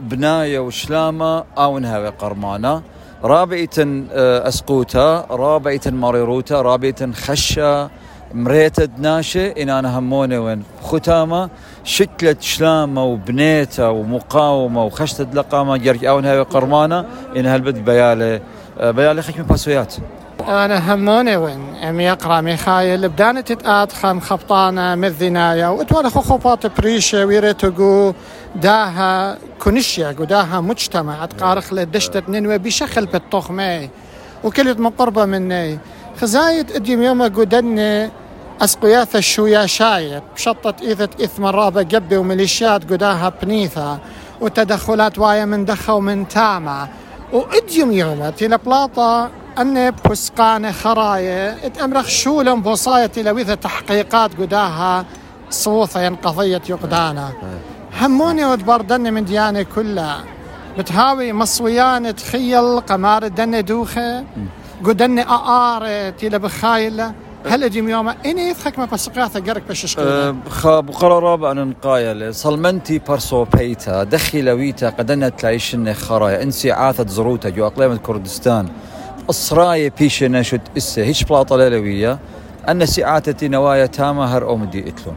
بناية 0.00 0.58
وشلامة 0.58 1.44
أونها 1.58 2.10
قرمانة 2.10 2.82
رابعة 3.24 3.68
آه، 4.12 4.48
أسقوتا 4.48 5.26
رابعة 5.30 5.80
مريروتا 5.86 6.62
رابعة 6.62 7.12
خشة 7.12 7.90
مريتة 8.34 8.88
ناشة 8.98 9.46
إن 9.48 9.68
أنا 9.68 9.98
همونة 9.98 10.38
وين 10.40 10.62
ختامة 10.82 11.50
شكلة 11.84 12.36
شلامة 12.40 13.04
وبنيتة 13.04 13.90
ومقاومة 13.90 14.84
وخشتة 14.84 15.26
لقامة 15.34 15.76
جرك 15.76 16.04
أونها 16.04 16.42
قرمانة 16.42 17.04
إن 17.36 17.46
هالبد 17.46 17.84
بيالي 17.84 18.40
آه، 18.80 18.90
بيالي 18.90 19.22
خشمة 19.22 19.44
باسويات. 19.44 19.94
أنا 20.48 20.94
هموني 20.94 21.36
وين؟ 21.36 21.74
أم 21.74 22.00
يقرأ 22.00 22.40
ميخايل 22.40 23.08
بدانة 23.08 23.40
تتآت 23.40 23.92
خم 23.92 24.20
خبطانة 24.20 24.94
مذنايا 24.94 25.68
وتوالا 25.68 26.08
خطوبات 26.08 26.80
بريشة 26.80 27.24
ويريتو 27.26 28.12
داها 28.56 29.38
كونشيا 29.58 30.12
داها 30.12 30.60
مجتمع 30.60 31.26
تقارخ 31.26 31.72
لدشتة 31.72 32.22
ننوي 32.28 32.58
بشخل 32.58 33.06
بالطخمي 33.06 33.90
وكلت 34.44 34.80
مقربة 34.80 35.24
مني. 35.24 35.78
خزايد 36.20 36.72
اديم 36.72 37.02
يوم 37.02 37.22
قدني 37.22 38.10
اسقياث 38.60 39.16
الشويا 39.16 39.66
شايت 39.66 40.22
بشطة 40.34 40.74
إيثة 40.82 41.08
إثم 41.24 41.46
الرابة 41.46 41.82
قبي 41.82 42.16
وميليشيات 42.16 42.92
قداها 42.92 43.32
بنيثة 43.42 43.98
وتدخلات 44.40 45.18
وايا 45.18 45.44
من 45.44 45.64
دخة 45.64 45.94
ومن 45.94 46.28
تامة 46.28 46.88
واديم 47.32 47.92
يوم 47.92 48.30
تيلا 48.30 48.56
بلاطة 48.56 49.30
أن 49.58 49.90
بوسقانة 49.90 50.72
خراية 50.72 51.66
اتأمرخ 51.66 52.08
شولم 52.08 52.62
بوصاية 52.62 53.10
لويثة 53.16 53.54
تحقيقات 53.54 54.30
قداها 54.40 55.04
صوثة 55.50 56.08
قضية 56.08 56.62
يقدانا. 56.68 57.32
هموني 58.00 58.44
وتبردني 58.44 59.10
من 59.10 59.24
ديانة 59.24 59.62
كلها. 59.74 60.24
بتهاوي 60.78 61.32
مصويان 61.32 62.16
تخيل 62.16 62.80
قمار 62.80 63.22
الدنة 63.22 63.60
دوخة 63.60 64.24
قدني 64.84 65.22
أقار 65.22 66.10
تيلا 66.10 66.38
بخايلة. 66.38 67.12
هل 67.46 67.64
أجي 67.64 67.78
يوم 67.78 68.08
إني 68.08 68.48
يفخك 68.50 68.78
ما 68.78 68.84
بسقاثة 68.84 69.40
قرك 69.40 69.62
بشش 69.68 69.98
أه 69.98 70.36
خاب 70.48 70.90
قرار 70.90 71.52
أن 71.52 71.68
نقايل. 71.68 72.34
صلمنتي 72.34 72.98
برسو 72.98 73.44
بيتا 73.44 74.04
دخي 74.04 74.42
لويتا 74.42 74.90
قدنا 74.90 75.28
تلايشن 75.28 75.92
خرايا. 75.92 76.42
إنسي 76.42 76.72
عاثت 76.72 77.08
زروتا 77.08 77.48
جو 77.48 77.66
اقليم 77.66 77.96
كردستان. 77.96 78.68
الصراية 79.28 79.92
بيش 79.98 80.22
نشد 80.22 80.60
اسه 80.76 81.02
هيش 81.02 81.24
بلاطة 81.24 81.56
لوية 81.56 82.18
أن 82.68 82.86
سعاتتي 82.86 83.48
نوايا 83.48 83.86
تاما 83.86 84.24
هر 84.36 84.48
أومدي 84.48 84.88
إتلون. 84.88 85.16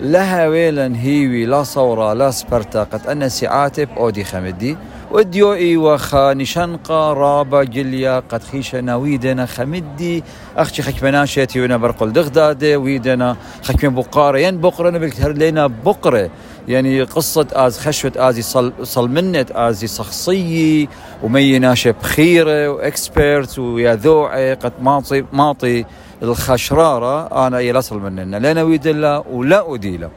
لها 0.00 0.46
ويلا 0.48 0.92
هيوي 0.96 1.46
لا 1.46 1.62
صورة 1.62 2.12
لا 2.12 2.30
سبرتا. 2.30 2.82
قد 2.82 3.06
أن 3.06 3.28
سعاتب 3.28 3.88
أودي 3.96 4.24
خمدي. 4.24 4.76
وديو 5.10 5.52
اي 5.52 5.76
وخا 5.76 6.34
نشنقا 6.34 7.12
رابا 7.12 7.64
جليا 7.64 8.22
قد 8.28 8.42
خيشة 8.42 8.80
ناويدنا 8.80 9.46
خمدي. 9.46 10.24
أختي 10.56 10.82
خكمنا 10.82 11.26
شيتي 11.26 11.60
ونا 11.60 11.76
برقل 11.76 12.12
دغدادة 12.12 12.78
ويدنا 12.78 13.36
خكمن 13.62 13.94
بقارة. 13.94 14.38
ين 14.38 14.60
بقرة 14.60 14.90
نبكتر 14.90 15.32
لنا 15.32 15.66
بقرة. 15.66 16.30
يعني 16.68 17.02
قصة 17.02 17.46
آز 17.52 17.78
خشوة 17.78 18.12
آزي 18.16 18.42
صل, 18.42 18.72
صل 18.82 19.08
منت 19.08 19.50
آزي 19.50 19.86
شخصية 19.86 20.86
وميناشة 21.22 21.90
بخيرة 21.90 22.68
وإكسبيرت 22.68 23.58
ويا 23.58 23.94
ذوعي 23.94 24.54
قد 24.54 24.72
ماطي 24.82 25.24
ماطي 25.32 25.84
الخشرارة. 26.22 27.46
أنا 27.46 27.60
يلصل 27.60 27.98
مننا 27.98 28.36
لا 28.36 28.52
نويد 28.52 28.86
الله 28.86 29.24
ولا 29.30 29.74
أديله 29.74 30.10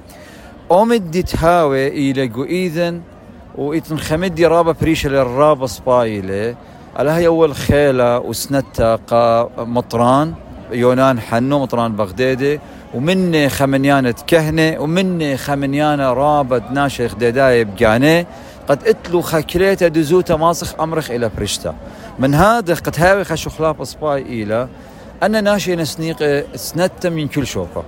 أمدي 0.71 1.23
تهاوي 1.23 1.88
إلى 1.88 2.31
إذن 2.50 3.01
وإتن 3.57 3.98
خمدي 3.98 4.45
رابا 4.45 4.75
بريشة 4.81 5.10
للرابا 5.10 5.67
سبايلة. 5.67 6.55
على 6.95 7.12
هي 7.12 7.27
أول 7.27 7.55
خيلة 7.55 8.19
وسنتا 8.19 8.95
قا 8.95 9.50
مطران 9.57 10.33
يونان 10.72 11.19
حنو 11.19 11.60
مطران 11.60 11.95
بغدادي. 11.95 12.60
ومني 12.93 13.50
خمنيانة 13.50 14.15
كهنة 14.27 14.79
ومني 14.79 15.38
خمنيانة 15.38 16.13
رابد 16.13 16.63
ناشخ 16.72 17.15
ديداي 17.15 17.63
بجاني. 17.63 18.25
قد 18.67 18.88
إتلو 18.88 19.22
خاكليتا 19.22 19.88
دزوتا 19.88 20.36
ماسخ 20.36 20.79
أمرخ 20.79 21.12
إلى 21.12 21.29
بريشتا. 21.38 21.75
من 22.19 22.36
هذا 22.36 22.74
قد 22.74 22.95
هاوي 23.00 23.24
خشو 23.24 23.50
خلاف 23.50 23.88
سباي 23.88 24.22
إلى 24.22 24.67
أنا 25.24 25.41
ناشي 25.41 25.75
نسنيق 25.75 26.45
سنتا 26.55 27.10
من 27.10 27.27
كل 27.27 27.48
شوفة 27.48 27.83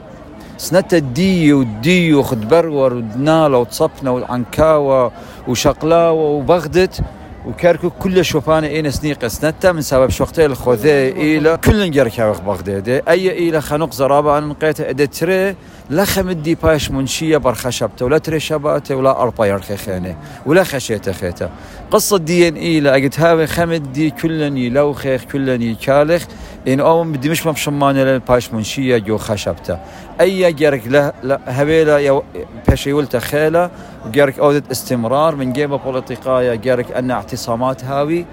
سنتا 0.57 0.97
الدي 0.97 1.53
والدي 1.53 2.13
وخدبرور 2.13 2.93
ودنالة 2.93 3.57
وتصفنا 3.57 4.11
والعنكاوة 4.11 5.11
وشقلاوة 5.47 6.29
وبغدت 6.29 7.01
وكاركو 7.45 7.89
كل 7.89 8.25
شوفانا 8.25 8.67
اين 8.67 8.91
سنيق 8.91 9.27
سنتا 9.27 9.71
من 9.71 9.81
سبب 9.81 10.09
شوقتي 10.09 10.45
الخوذي 10.45 11.09
إلى 11.09 11.57
كل 11.57 11.87
نجرك 11.87 12.21
بغداد 12.45 12.89
أي 12.89 13.49
إلى 13.49 13.61
خنق 13.61 13.93
زرابة 13.93 14.37
أن 14.37 14.43
نقيت 14.47 14.81
أدتري 14.81 15.55
لا 15.89 16.05
خمدي 16.05 16.55
باش 16.55 16.91
منشية 16.91 17.37
برخشبته 17.37 18.05
ولا 18.05 18.17
تري 18.17 18.39
شباته 18.39 18.95
ولا 18.95 19.21
أربا 19.21 19.45
يرخي 19.45 19.77
خينة 19.77 20.17
ولا 20.45 20.63
خشيتة 20.63 21.11
خيته 21.11 21.49
قصة 21.91 22.17
دي 22.17 22.47
ان 22.47 22.55
إي 22.55 22.79
لقيت 22.79 23.19
هاوي 23.19 23.47
خمدي 23.47 24.09
كلني 24.09 24.69
لو 24.69 24.93
خيخ 24.93 25.23
كلني 25.23 25.75
بدي 26.65 27.29
مش 27.29 27.47
مشمانة 27.47 28.17
باش 28.17 28.53
منشية 28.53 28.97
جو 28.97 29.17
خشبته 29.17 29.77
أي 30.21 30.53
جرك 30.53 30.87
لا 30.87 31.13
لا 31.23 31.39
هبيلا 31.47 31.97
يو 31.97 32.23
بشي 32.69 32.93
ولت 32.93 33.17
خيلة 33.17 33.69
وجرك 34.05 34.39
أودت 34.39 34.71
استمرار 34.71 35.35
من 35.35 35.53
جيبة 35.53 35.77
بوليتيقايا 35.77 36.55
جرك 36.55 36.91
أن 36.91 37.11
اعتصامات 37.11 37.83
هاوي 37.83 38.25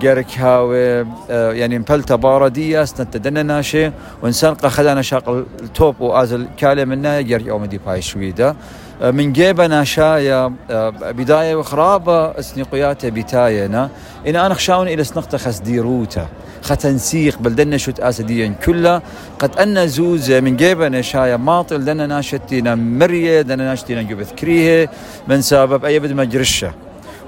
جارك 0.00 0.38
هاوي 0.38 1.06
يعني 1.28 1.78
مبلتا 1.78 2.16
باردية 2.16 2.84
سنت 2.84 3.16
دنا 3.16 3.42
ناشي 3.42 3.90
وإنسان 4.22 4.54
قخدنا 4.54 5.02
شاق 5.02 5.28
التوب 5.28 6.00
وازل 6.00 6.46
كالي 6.56 6.84
منا 6.84 7.20
جارك 7.20 7.48
أو 7.48 7.58
مدي 7.58 7.78
باي 7.78 8.02
شويدة 8.02 8.56
من 9.02 9.32
جيبة 9.32 9.66
ناشايا 9.66 10.52
بداية 11.00 11.54
وخرابة 11.54 12.40
سنقياتة 12.40 13.08
بتاينا. 13.08 13.90
إن 14.26 14.36
أنا 14.36 14.54
خشاون 14.54 14.88
إلى 14.88 15.04
سنقطة 15.04 15.38
خسديروتا 15.38 16.28
ختنسيق 16.62 17.38
بلدنا 17.38 17.76
شوت 17.76 18.00
أسديا 18.00 18.54
كلها 18.64 19.02
قد 19.38 19.58
أن 19.58 19.88
زوز 19.88 20.32
من 20.32 20.56
جيبة 20.56 20.88
ناشايا 20.88 21.36
ماطل 21.36 21.84
دنا 21.84 22.06
ناشتينا 22.06 22.74
مرية 22.74 23.42
دنا 23.42 23.64
ناشتينا 23.64 24.02
جبث 24.02 24.32
كريه. 24.32 24.90
من 25.28 25.42
سبب؟ 25.42 25.84
أي 25.84 25.98
بد 25.98 26.12
مجرشه 26.12 26.72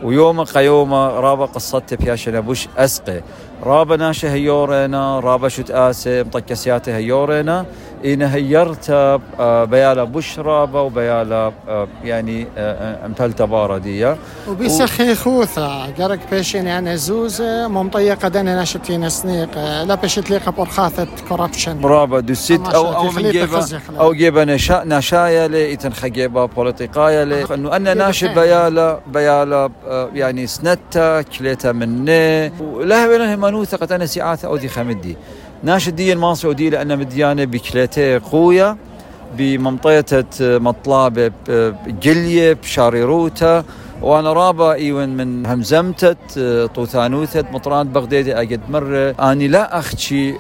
ويوم 0.02 0.44
قيوم 0.44 0.94
رابا 0.94 1.44
قصت 1.44 1.94
بياشنا 1.94 2.40
بوش 2.40 2.68
أسقي. 2.78 3.20
رابا 3.62 3.96
ناشا 3.96 4.32
هيورينا 4.32 5.20
رابا 5.20 5.48
شت 5.48 5.70
آسي 5.70 6.22
مطكسياتي 6.22 6.92
هيورينا. 6.92 7.66
إن 8.04 8.22
هيرتا 8.22 9.20
آه، 9.40 9.64
بيالا 9.64 10.22
رابا 10.38 10.80
وبيالا 10.80 11.52
آه، 11.68 11.88
يعني 12.04 12.46
آه، 12.58 13.08
مبلتا 13.08 13.44
باردية 13.44 14.16
وبيسخي 14.48 15.14
خوثة 15.14 15.92
قرق 15.92 16.18
بيشين 16.30 16.66
يعني 16.66 16.96
زوزة 16.96 17.68
ممطيقة 17.68 18.28
دانا 18.28 18.56
ناشتين 18.56 19.08
سنيق 19.08 19.58
لا 19.84 19.94
بيش 19.94 20.18
بورخاثة 20.56 21.06
كوربشن 21.28 21.80
رابا 21.84 22.20
دوسيت 22.20 22.68
أو 22.68 22.94
أو 22.94 23.10
من 23.10 23.30
جيبا 23.30 23.66
أو 24.00 24.12
جيبا 24.12 24.44
نشا 24.44 24.82
نشايا 24.86 25.48
لي 25.48 25.72
إتن 25.72 25.92
خجيبا 25.92 26.46
بوليتيقايا 26.46 27.24
لي. 27.24 27.54
إنه 27.54 27.76
أنا 27.76 27.94
ناشي 27.94 28.28
بيالا 28.28 29.00
بيالا 29.06 29.70
يعني 30.14 30.46
سنتا 30.46 31.22
كليتا 31.22 31.72
مني. 31.72 32.52
ولا 32.60 33.06
بينهم 33.06 33.40
منوثة 33.40 33.76
قد 33.76 33.92
أنا 33.92 34.06
سعاثة 34.06 34.48
أو 34.48 34.56
دي 34.56 34.68
خمدي. 34.68 35.16
ناشد 35.62 35.96
دي 35.96 36.12
الماصي 36.12 36.46
ودي 36.46 36.70
لأن 36.70 36.98
مديانة 36.98 37.44
بكليتي 37.44 38.18
قوية 38.18 38.76
بمنطقة 39.38 40.24
مطلابة 40.40 41.32
جلية 42.02 42.52
بشاريروتا 42.52 43.64
وأنا 44.02 44.32
رابا 44.32 44.72
إيون 44.72 45.08
من 45.08 45.46
همزمتة 45.46 46.16
طوثانوثة 46.66 47.44
مطران 47.52 47.88
بغدادي 47.88 48.40
أجد 48.40 48.60
مرة. 48.70 49.10
أني 49.10 49.48
لا 49.48 49.78
أخشي 49.78 50.34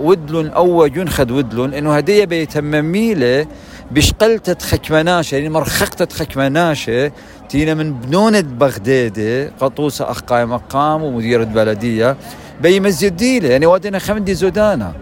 ودلون 0.00 0.48
أو 0.48 0.84
ينخد 0.84 1.30
ودلون 1.30 1.74
إنه 1.74 1.96
هدية 1.96 2.24
بيتمميله 2.24 3.46
بشقلتة 3.90 4.66
خكمناشة 4.66 5.34
يعني 5.34 5.48
مرخقتة 5.48 6.14
خكمناشة 6.14 7.12
تينا 7.48 7.74
من 7.74 7.92
بنونة 7.92 8.40
بغدادي 8.40 9.46
قطوسة 9.46 10.10
أخ 10.10 10.20
قايم 10.20 10.50
مقام 10.50 11.02
ومديرة 11.02 11.44
بلدية. 11.44 12.16
بي 12.60 12.80
مزيديلة 12.80 13.48
يعني 13.48 13.66
وادنا 13.66 13.98
خمدي 13.98 14.34
زودانا. 14.34 14.92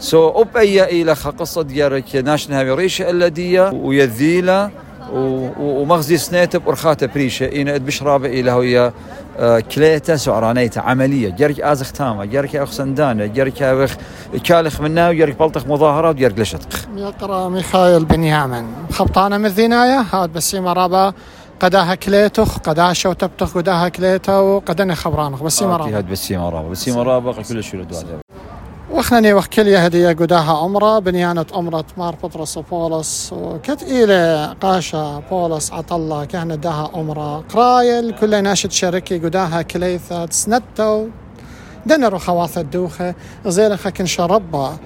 سو 0.00 0.32
so, 0.32 0.36
أب 0.36 0.56
أي 0.56 1.02
إلى 1.02 1.12
قصة 1.12 1.62
ديارك 1.62 2.16
ناشنا 2.16 2.60
هاوي 2.60 2.74
ريشة 2.74 3.10
اللدية 3.10 3.70
ويذيلة 3.70 4.70
ومغزي 5.60 6.16
سنيتب 6.16 6.66
ورخاته 6.66 7.06
بريشة 7.06 7.46
إنا 7.46 7.76
بشرابة 7.76 8.28
إلى 8.28 8.50
هوية 8.50 8.92
كليتا 9.74 10.16
سعرانيتا 10.16 10.80
عملية. 10.80 11.28
جرك 11.30 11.60
آزخ 11.60 11.92
تاما 11.92 12.24
جرك 12.24 12.56
أخ 12.56 12.70
سندانة 12.70 13.26
جرك 13.26 13.62
أخ 13.62 13.96
كالخ 14.44 14.80
منا 14.80 15.08
وجرك 15.08 15.38
بلطخ 15.38 15.66
مظاهرة 15.66 16.08
وجرك 16.08 16.38
لشتق 16.38 16.68
يقرأ 16.96 17.48
ميخائيل 17.48 18.04
بنيامن 18.04 18.66
خبطانة 18.92 19.38
من 19.38 19.46
الذناية 19.46 20.00
هاد 20.12 20.32
بسيمة 20.32 20.72
رابا 20.72 21.12
قداها 21.60 21.94
كليتخ 21.94 22.58
قداها 22.58 22.92
شوتبتخ 22.92 23.54
قداها 23.54 23.88
كليتا 23.88 24.38
وقدني 24.38 24.94
خبرانخ 24.94 25.42
بسيمة 25.42 25.76
رابا 25.76 25.98
هاد 25.98 26.08
بسيمة 26.08 26.48
رابا 26.48 26.68
بسيمة 26.68 27.02
رابا 27.02 27.32
كل 27.32 27.64
شيء 27.64 27.86
وخنني 28.90 29.32
وخكلية 29.32 29.78
هدية 29.78 30.08
قداها 30.08 30.58
عمرة 30.58 30.98
بنيانة 30.98 31.46
عمرة 31.54 31.84
مار 31.96 32.16
بطرس 32.22 32.56
وبولس. 32.56 33.32
وكت 33.32 33.82
إلى 33.82 34.54
قاشا 34.60 35.22
بولس 35.30 35.72
عطلة 35.72 36.24
كهنة 36.24 36.54
داها 36.54 36.90
عمرة. 36.94 37.44
قرايل 37.54 38.14
كل 38.20 38.42
ناشد 38.42 38.70
شركي 38.70 39.18
قداها 39.18 39.62
كليثة 39.62 40.26
سنتو 40.30 41.08
دنرو 41.86 42.18
خواثة 42.18 42.62
دوخة 42.62 43.14
زين 43.46 43.76
خكن 43.76 44.06
شربا 44.06 44.76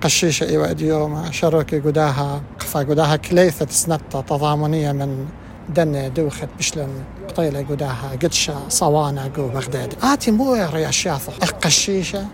قشيشة 0.00 0.48
إيوة 0.48 0.72
ديوما 0.72 1.30
شركي 1.30 1.80
قداها 1.80 2.40
قفا 2.60 2.80
قداها 2.80 3.16
كليثة 3.16 3.66
سنتة 3.70 4.20
تضامنية 4.20 4.92
من 4.92 5.26
دن 5.68 6.12
دوخة 6.12 6.48
بشلن 6.58 6.88
قطيلة 7.28 7.66
قداها 7.70 8.10
قدشة 8.22 8.68
صوانة 8.68 9.30
قو 9.36 9.48
بغداد 9.48 9.94
آتي 10.02 10.30
مو 10.30 10.54
يا 10.54 10.90
شاثة 10.90 11.32
قشيشة 11.62 12.26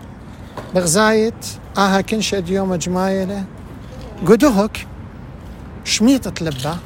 بغزايت 0.75 1.45
آها 1.77 2.01
كنش 2.01 2.35
ديوم 2.35 2.75
جمايلة 2.75 3.43
قدوهك 4.27 4.87
شميطة 5.83 6.45
لبة 6.45 6.77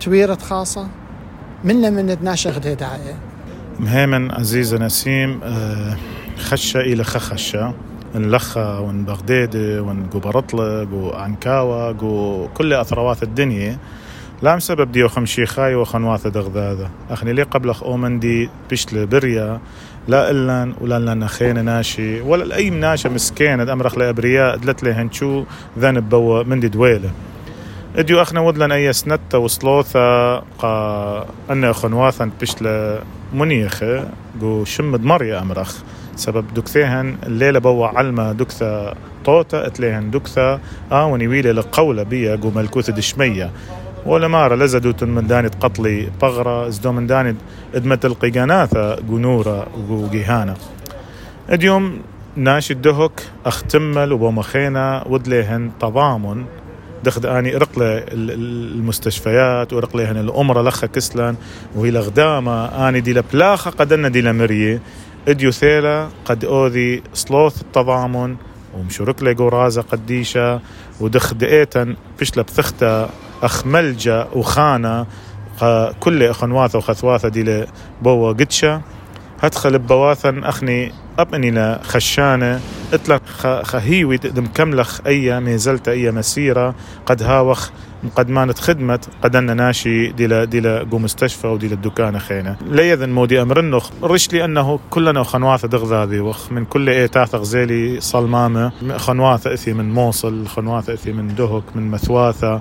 تويرة 0.00 0.34
خاصة 0.34 0.88
منا 1.64 1.90
من 1.90 2.06
دناش 2.06 2.46
غدي 2.46 2.74
داعية 2.74 3.16
مهيمن 3.80 4.30
عزيزة 4.30 4.78
نسيم 4.78 5.40
خشة 6.38 6.80
إلى 6.80 7.04
خخشة 7.04 7.74
نلخا 8.14 8.78
ون 8.78 9.04
بغدادة 9.04 9.82
ون 9.82 10.08
برطلق 10.14 10.88
وعنكاوة 10.92 12.04
وكل 12.04 12.72
أثروات 12.72 13.22
الدنيا 13.22 13.78
لام 14.44 14.58
سبب 14.58 14.92
ديو 14.92 15.08
خمشي 15.08 15.46
خاي 15.46 15.74
وخنواثة 15.74 16.30
دغذاذة 16.30 16.90
أخني 17.10 17.32
لي 17.32 17.42
قبل 17.42 17.70
أخ 17.70 17.82
أومندي 17.82 18.50
بشل 18.70 19.06
بريا. 19.06 19.60
لا 20.08 20.30
إلن 20.30 20.74
ولا 20.80 20.98
لنا 20.98 21.26
خينا 21.26 21.62
ناشي. 21.62 22.20
ولا 22.20 22.44
لأي 22.44 22.70
مناشة 22.70 23.10
مسكينة. 23.10 23.72
أمرخ 23.72 23.98
لأبرياء 23.98 24.56
دلت 24.56 24.82
لي 24.82 24.92
هنشو 24.92 25.44
ذنب 25.78 26.08
بوا 26.08 26.42
مندي 26.42 26.68
دويلة. 26.68 27.10
إديو 27.96 28.22
أخنا 28.22 28.40
ودلن 28.40 28.72
أي 28.72 28.92
سنتا 28.92 29.38
وصلوثا 29.38 30.42
قا 30.58 31.26
أنا 31.50 31.72
خنواثا 31.72 32.30
بشل 32.40 32.98
منيخة. 33.34 34.08
قو 34.40 34.64
شمد 34.64 35.04
مريا 35.04 35.42
امرخ 35.42 35.76
سبب 36.16 36.54
دكثيهن. 36.54 37.16
الليلة 37.26 37.58
بوا 37.58 37.86
علمة 37.86 38.32
دكثة 38.32 38.94
طوتا 39.24 39.66
إتليهن 39.66 40.10
دكثة. 40.10 40.60
آوني 40.92 41.28
ويلي 41.28 41.52
لقولة 41.52 42.02
بيا. 42.02 42.36
قو 42.36 42.50
ملكوثة 42.50 42.92
دشمية. 42.92 43.50
ولا 44.06 44.28
مارا 44.28 44.56
لزدوت 44.56 45.04
من 45.04 45.26
داني 45.26 45.48
قطلي 45.48 46.10
بغرة 46.22 46.68
زدو 46.68 46.92
من 46.92 47.06
داني 47.06 47.36
ادمت 47.74 48.04
القيقاناثة 48.04 48.94
قو 48.94 49.18
نورة 49.18 49.66
وقو 49.76 50.08
جيهانة 50.08 50.54
اديوم 51.50 51.98
ناشي 52.36 52.72
الدهك 52.72 53.22
أختمل 53.46 54.12
وبومخينا 54.12 55.04
ودليهن 55.06 55.70
تضامن 55.80 56.44
دخد 57.04 57.26
آني 57.26 57.56
ارق 57.56 57.70
المستشفيات 57.78 59.72
وارق 59.72 59.96
لهن 59.96 60.16
الأمرة 60.16 60.62
لخا 60.62 60.86
كسلان 60.86 61.36
وهي 61.76 61.90
لغدامة. 61.90 62.88
آني 62.88 63.00
دي 63.00 63.12
لبلاخه 63.12 63.70
قدنا 63.70 64.08
دي 64.08 64.20
لمريه 64.20 64.80
إديو 65.28 65.50
ثيلا 65.50 66.08
قد 66.24 66.44
أوذي 66.44 67.02
صلوث 67.14 67.60
التضامن 67.60 68.36
ومشورك 68.74 69.22
لي 69.22 69.34
قورازة 69.34 69.82
قديشة 69.82 70.60
ودخ 71.00 71.34
دقيتا 71.34 71.94
لبثختا 72.36 73.10
أخ 73.42 73.66
ملجأ 73.66 74.28
وخانة 74.34 75.06
كل 76.00 76.22
أخنواثة 76.22 76.78
وخثواثة 76.78 77.28
دي 77.28 77.64
بوا 78.02 78.32
قدشة. 78.32 78.80
هدخل 79.40 79.78
بواثا 79.78 80.40
أخني 80.44 80.92
أبني 81.18 81.78
خشانة. 81.78 82.60
اتلك 82.92 83.22
خهيوي 83.62 84.18
تقدم 84.18 84.46
كملخ 84.46 85.00
أي 85.06 85.40
ميزلت 85.40 85.88
أي 85.88 86.10
مسيرة 86.10 86.74
قد 87.06 87.22
هاوخ 87.22 87.70
مقدمانة 88.04 88.52
خدمة 88.52 89.00
قدنا 89.22 89.54
ناشي 89.54 90.12
ديلا 90.12 90.44
ديلا 90.44 90.82
جو 90.82 90.98
مستشفى 90.98 91.46
وديلا 91.46 91.74
الدكان 91.74 92.18
خينا 92.18 92.56
ليذن 92.70 93.10
مودي 93.10 93.42
أمر 93.42 93.60
النخ. 93.60 93.90
رش 94.02 94.32
لي 94.32 94.44
أنه 94.44 94.80
كلنا 94.90 95.22
خنواثة 95.22 95.68
دغذاذي 95.68 96.20
وخ. 96.20 96.52
من 96.52 96.64
كل 96.64 96.88
إيه 96.88 97.06
تاث 97.06 97.34
غزيلي 97.34 98.00
صلمامة 98.00 98.72
خنواثة 98.96 99.54
إثي 99.54 99.72
من 99.72 99.92
موصل 99.92 100.46
خنواثة 100.46 100.92
إثي 100.92 101.12
من 101.12 101.34
دهك 101.34 101.64
من 101.74 101.90
مثواثة. 101.90 102.60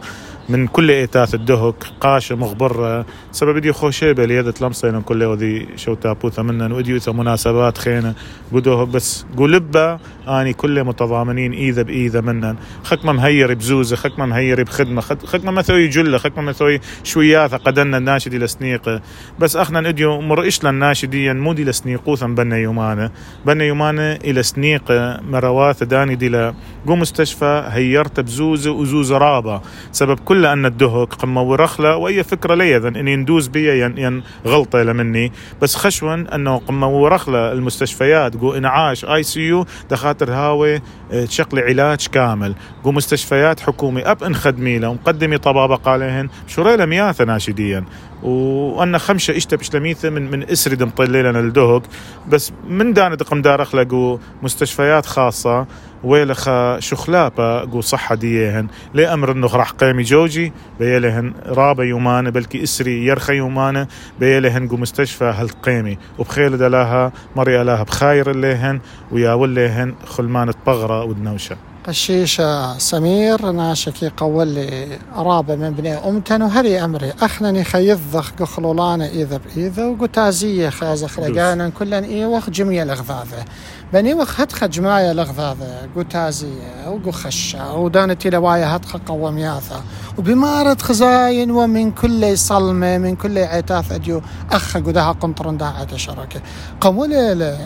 من 0.49 0.67
كل 0.67 0.91
ايتاث 0.91 1.35
الدهك 1.35 1.75
قاشة 2.01 2.35
مغبرة 2.35 3.05
سبب 3.31 3.57
دي 3.57 3.73
خوشيبة 3.73 4.25
ليدة 4.25 4.53
لمصينا 4.61 4.99
كل 5.01 5.23
وذي 5.23 5.67
شو 5.75 5.93
تابوثة 5.93 6.43
منن 6.43 6.71
ودي 6.71 6.99
مناسبات 7.07 7.77
خينا 7.77 8.13
قدوه 8.53 8.85
بس 8.85 9.25
قلبة 9.37 9.99
آني 10.27 10.53
كل 10.53 10.83
متضامنين 10.83 11.51
ايذا 11.51 11.81
بايذا 11.81 12.21
منن 12.21 12.55
خك 12.83 13.05
ما 13.05 13.11
مهير 13.11 13.53
بزوزة 13.53 13.95
خك 13.95 14.19
ما 14.19 14.25
مهير 14.25 14.63
بخدمة 14.63 15.01
خك 15.01 15.45
ما 15.45 15.51
مثوي 15.51 15.87
جلة 15.87 16.17
خك 16.17 16.37
ما 16.37 16.43
مثوي 16.43 16.79
شوياثة 17.03 17.57
قدنا 17.57 17.97
الناشدي 17.97 18.37
لسنيقة 18.37 19.01
بس 19.39 19.55
أخنا 19.55 19.81
نديو 19.81 20.21
مرئش 20.21 20.63
للناشديا 20.63 21.33
مودي 21.33 21.63
لسنيقوثا 21.63 22.27
بنا 22.27 22.57
يومانا 22.57 23.11
بنا 23.45 23.63
يومانا 23.63 24.15
إلى 24.15 24.43
سنيقة 24.43 25.19
مرواث 25.21 25.83
داني 25.83 26.15
دي 26.15 26.53
قو 26.87 26.95
مستشفى 26.95 27.63
هيرت 27.69 28.19
بزوزة 28.19 28.71
وزوزة 28.71 29.17
رابة. 29.17 29.61
سبب 29.91 30.19
كل 30.19 30.32
أن 30.33 30.65
الدهك 30.65 31.13
قمة 31.13 31.41
ورخلة 31.41 31.95
وأي 31.95 32.23
فكرة 32.23 32.55
لي 32.55 32.77
اذا 32.77 32.87
إني 32.87 33.15
ندوز 33.15 33.47
بيا 33.47 33.85
ين, 33.85 33.97
ين 33.97 34.23
غلطة 34.47 34.83
لمني 34.83 35.31
بس 35.61 35.75
خشون 35.75 36.27
أنه 36.27 36.57
قمة 36.57 36.87
ورخلة 36.87 37.51
المستشفيات 37.51 38.35
قو 38.37 38.53
انعاش 38.53 39.05
آي 39.05 39.23
سي 39.23 39.41
يو 39.41 39.65
دخاتر 39.89 40.31
هاوي 40.31 40.81
تشقلي 41.11 41.61
علاج 41.61 42.07
كامل. 42.07 42.55
قو 42.83 42.91
مستشفيات 42.91 43.59
حكومي 43.59 44.01
أب 44.01 44.23
إن 44.23 44.35
خدمي 44.35 44.79
له 44.79 44.89
ومقدمي 44.89 45.37
طبابة 45.37 45.91
عليهن 45.91 46.29
شوريلا 46.47 46.85
مياثة 46.85 47.23
ناشديا. 47.25 47.85
وأنا 48.23 48.97
خمسه 48.97 49.37
اشتا 49.37 49.55
بشلميثه 49.55 50.09
من 50.09 50.31
من 50.31 50.49
إسرد 50.49 50.83
مطللنا 50.83 51.39
الدهك. 51.39 51.83
بس 52.29 52.53
من 52.69 52.93
دان 52.93 53.17
دقم 53.17 53.41
دار 53.41 53.61
اخلقوا 53.61 54.17
مستشفيات 54.43 55.05
خاصة 55.05 55.67
ويلخ 56.03 56.49
شخلابة 56.79 57.59
قو 57.59 57.81
صحة 57.81 58.15
ديهن. 58.15 58.67
لي 58.93 59.13
أمر 59.13 59.31
إنه 59.31 59.47
راح 59.47 59.71
قيمي 59.71 60.03
جوجي 60.03 60.53
بيلهن 60.79 61.33
رابا 61.45 61.83
يومان 61.83 62.29
بلكي 62.29 62.63
إسري 62.63 63.05
يرخى 63.05 63.33
يومان 63.33 63.87
بيلهن 64.19 64.67
قو 64.67 64.77
مستشفى 64.77 65.25
هالقيمي 65.25 65.97
وبخيل 66.17 66.57
دلاها 66.57 67.11
مريا 67.35 67.63
لها 67.63 67.83
بخاير 67.83 68.31
الليهن 68.31 68.79
ويا 69.11 69.33
وليهن 69.33 69.95
خلمان 70.05 70.51
بغرة 70.67 71.03
ودنوشة 71.03 71.57
قشيشة 71.87 72.77
سمير 72.77 73.51
ناشكي 73.51 74.11
قول 74.17 74.47
لي 74.47 74.99
رابة 75.15 75.55
من 75.55 75.71
بني 75.71 75.93
أمتن 75.93 76.41
وهري 76.41 76.83
أمري. 76.83 77.13
أخنني 77.21 77.63
خيضخ 77.63 78.31
قخلولانا 78.31 79.07
إذا 79.07 79.37
بإذا 79.37 79.85
وقتازية 79.85 80.69
خازة 80.69 81.07
خلقانا 81.07 81.69
كلن 81.69 82.03
إيوخ 82.03 82.49
جميع 82.49 82.83
الأغذاذة. 82.83 83.45
بني 83.93 84.13
وخ 84.13 84.39
هتخ 84.41 84.63
جماية 84.63 85.11
الأغذاذة. 85.11 85.89
قتازية 85.97 86.87
وقو 86.87 87.11
خشة 87.11 87.75
ودانتي 87.75 88.29
لوايا 88.29 88.75
هتخ 88.75 88.95
قومياثة 88.97 89.81
وبمارة 90.17 90.77
خزاين 90.81 91.51
ومن 91.51 91.91
كل 91.91 92.37
صلمة 92.37 92.97
من 92.97 93.15
كل 93.15 93.37
عتاث 93.37 93.91
أديو. 93.91 94.21
أخ 94.51 94.77
قدها 94.77 95.11
قنطرن 95.11 95.57
داعة 95.57 95.97
شركة. 95.97 96.41
قولي 96.81 97.57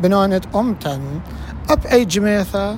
بنونة 0.00 0.40
أمتن. 0.54 1.00
أب 1.70 1.86
أي 1.86 2.04
جميثة 2.04 2.76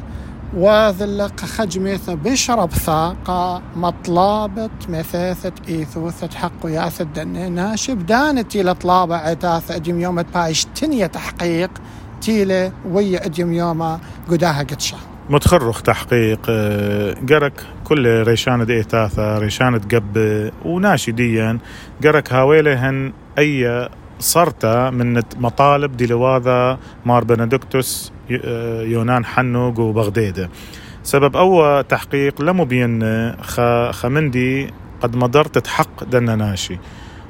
وذلق 0.56 1.40
خجميثة 1.40 2.14
بشرب 2.14 2.70
ثاقة 2.70 3.62
مطلابة 3.76 4.70
مثاثة 4.88 5.52
إيثوثة 5.68 6.38
حق 6.38 6.66
ياثة 6.66 7.04
دني 7.04 7.48
ناشب 7.48 8.06
دانتي 8.06 8.62
لطلابة 8.62 9.16
عتاثة 9.16 9.76
أديم 9.76 10.00
يوم 10.00 10.22
بايش 10.22 10.64
تنية 10.64 11.06
تحقيق 11.06 11.70
تيلة 12.20 12.72
ويا 12.86 13.26
أديم 13.26 13.52
يوم 13.52 13.98
قداها 14.30 14.62
قدشة 14.62 14.96
متخرخ 15.30 15.82
تحقيق 15.82 16.40
آه، 16.48 17.14
قرك 17.28 17.66
كل 17.84 18.22
ريشانة 18.22 18.66
إيثاثة 18.70 19.38
ريشانة 19.38 19.78
قب 19.78 20.50
وناشديا 20.64 21.58
قرك 22.04 22.32
هاويلهن 22.32 23.12
أي 23.38 23.88
صرتا 24.18 24.90
من 24.90 25.22
مطالب 25.36 25.96
ديلواذا 25.96 26.78
مار 27.06 27.24
بندكتوس 27.24 28.12
آه، 28.44 28.82
يونان 28.82 29.24
حنوق 29.24 29.78
وبغديده 29.78 30.50
سبب 31.02 31.36
أو 31.36 31.80
تحقيق 31.80 32.42
لمبين 32.42 33.02
خمندي 33.92 34.70
قد 35.02 35.16
مدرت 35.16 35.66
حق 35.66 36.04
دنا 36.04 36.36
ناشي. 36.36 36.78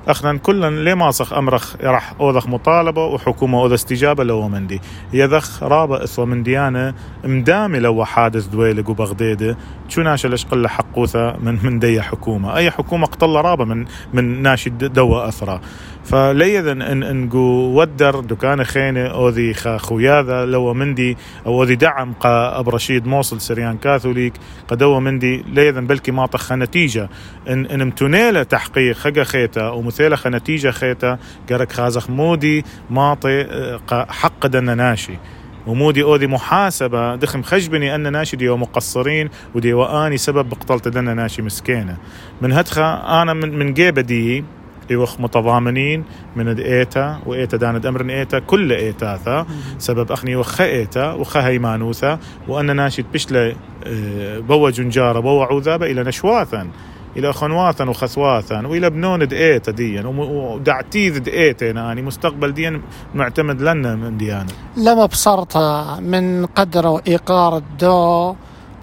اخنا 0.09 0.37
كلا 0.37 0.71
لي 0.71 0.95
ماسخ 0.95 1.33
أمرخ 1.33 1.77
راح 1.83 2.15
أوذخ 2.21 2.47
مطالبة 2.47 3.05
وحكومة 3.07 3.61
أوذ 3.61 3.75
استجابة 3.75 4.25
لو 4.25 4.49
مندي. 4.49 4.81
يذخ 5.13 5.63
رابع 5.63 6.05
اسوى 6.05 6.27
من 6.27 6.43
ديانه 6.43 6.95
مدامي 7.25 7.79
لو 7.79 8.05
حادث 8.05 8.47
دويلق 8.47 8.91
وبغديده 8.91 9.57
شو 9.89 10.03
ناشا 10.03 10.29
ليش 10.29 10.45
قله 10.47 10.69
حقوثة 10.69 11.37
من 11.37 11.59
من 11.63 11.79
دي 11.79 12.03
حكومة؟ 12.03 12.57
أي 12.57 12.71
حكومة 12.71 13.07
قتل 13.07 13.29
رابع 13.29 13.65
من 13.65 13.87
من 14.13 14.43
ناشي 14.43 14.71
دوا 14.71 15.29
اثرى 15.29 15.61
فليذن 16.07 16.83
إن 16.83 17.03
انقو 17.03 17.81
ودر 17.81 18.21
دكان 18.21 18.65
خينة 18.65 19.07
أوذي 19.07 19.55
خوياذا 19.55 20.45
لو 20.47 20.75
مندي 20.75 21.17
أو 21.47 21.61
أوذي 21.61 21.75
دعم 21.75 22.13
قا 22.13 22.59
أب 22.59 22.69
رشيد 22.69 23.07
موصل 23.07 23.41
سريان 23.41 23.77
كاثوليك 23.77 24.33
قدوا 24.69 25.01
مندي 25.01 25.45
ليذن 25.53 25.87
بلكي 25.87 26.11
ما 26.11 26.27
طخ 26.27 26.53
نتيجة. 26.53 27.09
إن 27.49 27.67
إن 27.67 27.87
متونيله 27.87 28.43
تحقيق 28.43 28.97
خقا 28.97 29.25
خيتا 29.25 29.69
ومثيله 29.69 30.19
نتيجة 30.27 30.71
خيتا 30.71 31.19
قرك 31.51 31.73
خازخ 31.73 32.11
مودي 32.11 32.65
ماطي 32.91 33.41
آه، 33.41 34.07
حق 34.09 34.47
دنا 34.47 34.75
ناشي. 34.75 35.19
ومودي 35.67 36.03
اودي 36.03 36.27
محاسبة 36.27 37.17
دخم 37.17 37.43
خجبني 37.43 37.95
أن 37.95 38.13
ناشي 38.13 38.37
دي 38.37 38.51
مقصرين 38.51 39.29
ودي 39.55 39.73
وآني 39.73 40.17
سبب 40.17 40.49
بقتلت 40.49 40.89
دنا 40.89 41.15
ناشي 41.15 41.43
مسكينة. 41.43 41.97
من 42.43 42.53
هدخة 42.53 43.23
أنا 43.23 43.35
من, 43.35 43.59
من 43.59 43.75
جيبة 43.75 44.03
دي 44.03 44.45
يوخ 44.91 45.21
متضامنين 45.21 46.05
من 46.37 46.61
إيتا 46.61 47.21
وإيتا 47.27 47.57
داند 47.57 47.87
أمر 47.87 48.11
إيتا 48.11 48.39
كل 48.39 48.73
ايتاثا 48.73 49.47
سبب 49.79 50.13
أخني 50.13 50.37
وخا 50.37 50.65
إيتا 50.65 51.13
وخا 51.13 51.47
هيمانوثا 51.49 52.19
وأنا 52.49 52.73
ناشد 52.73 53.05
بشله 53.13 53.57
آه، 53.87 54.39
بوا 54.39 54.71
جنجارة 54.71 55.21
بوا 55.21 55.45
عوذابة 55.45 55.87
إلى 55.87 56.03
نشواثا 56.03 56.69
إلى 57.17 57.33
خنواثا 57.33 57.91
وخثواثا 57.91 58.67
وإلى 58.67 58.91
بنون 58.91 59.29
دئيتا 59.29 59.73
ديا 59.73 60.07
ودعتيذ 60.07 61.19
دئيتا 61.19 61.67
يعني 61.67 62.03
مستقبل 62.03 62.53
ديا 62.53 62.81
معتمد 63.15 63.63
لنا 63.63 63.95
من 63.95 64.17
ديانا 64.17 64.53
لما 64.77 65.07
بصرت 65.07 65.57
من 66.01 66.47
قدر 66.47 66.87
وإيقار 66.87 67.57
الدو 67.57 68.35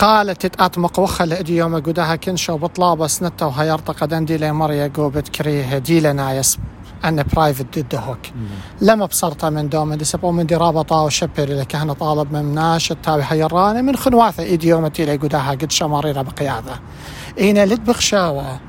قالت 0.04 0.42
تتقات 0.42 0.78
مقوخة 0.78 1.26
لأدي 1.26 1.58
يوم 1.58 1.76
قدها 1.76 2.16
كنشو 2.16 2.58
بطلابة 2.58 3.08
سنتا 3.08 3.46
وهيرتا 3.46 3.94
قدن 3.94 4.26
دي 4.26 4.38
لمريا 4.38 4.92
قوبت 4.96 5.30
كريه 5.30 5.78
دي 5.78 6.00
لنا 6.00 6.34
يسب 6.34 6.60
أن 7.06 7.24
برايفت 7.34 7.80
ضد 7.80 7.96
هوك. 7.96 8.18
لما 8.82 9.06
بصرت 9.06 9.46
من 9.46 9.70
دوم 9.70 9.94
دي 9.94 10.06
سبو 10.06 10.32
من 10.32 10.46
دي 10.46 10.56
رابطة 10.56 11.02
وشبر 11.02 11.44
اللي 11.44 11.66
كان 11.66 11.94
طالب 11.94 12.34
من 12.34 12.56
ناش 12.56 12.92
التابي 12.92 13.24
حيراني 13.24 13.82
من 13.82 13.96
خنواثة 13.96 14.44
إيدي 14.44 14.68
يوم 14.68 14.88
تيلي 14.88 15.16
قدها 15.16 15.52
قد 15.52 15.72
شماريرا 15.72 16.22
بقيادة. 16.22 16.80
إينا 17.40 17.66
لد 17.66 17.86
بخشاوة. 17.86 18.60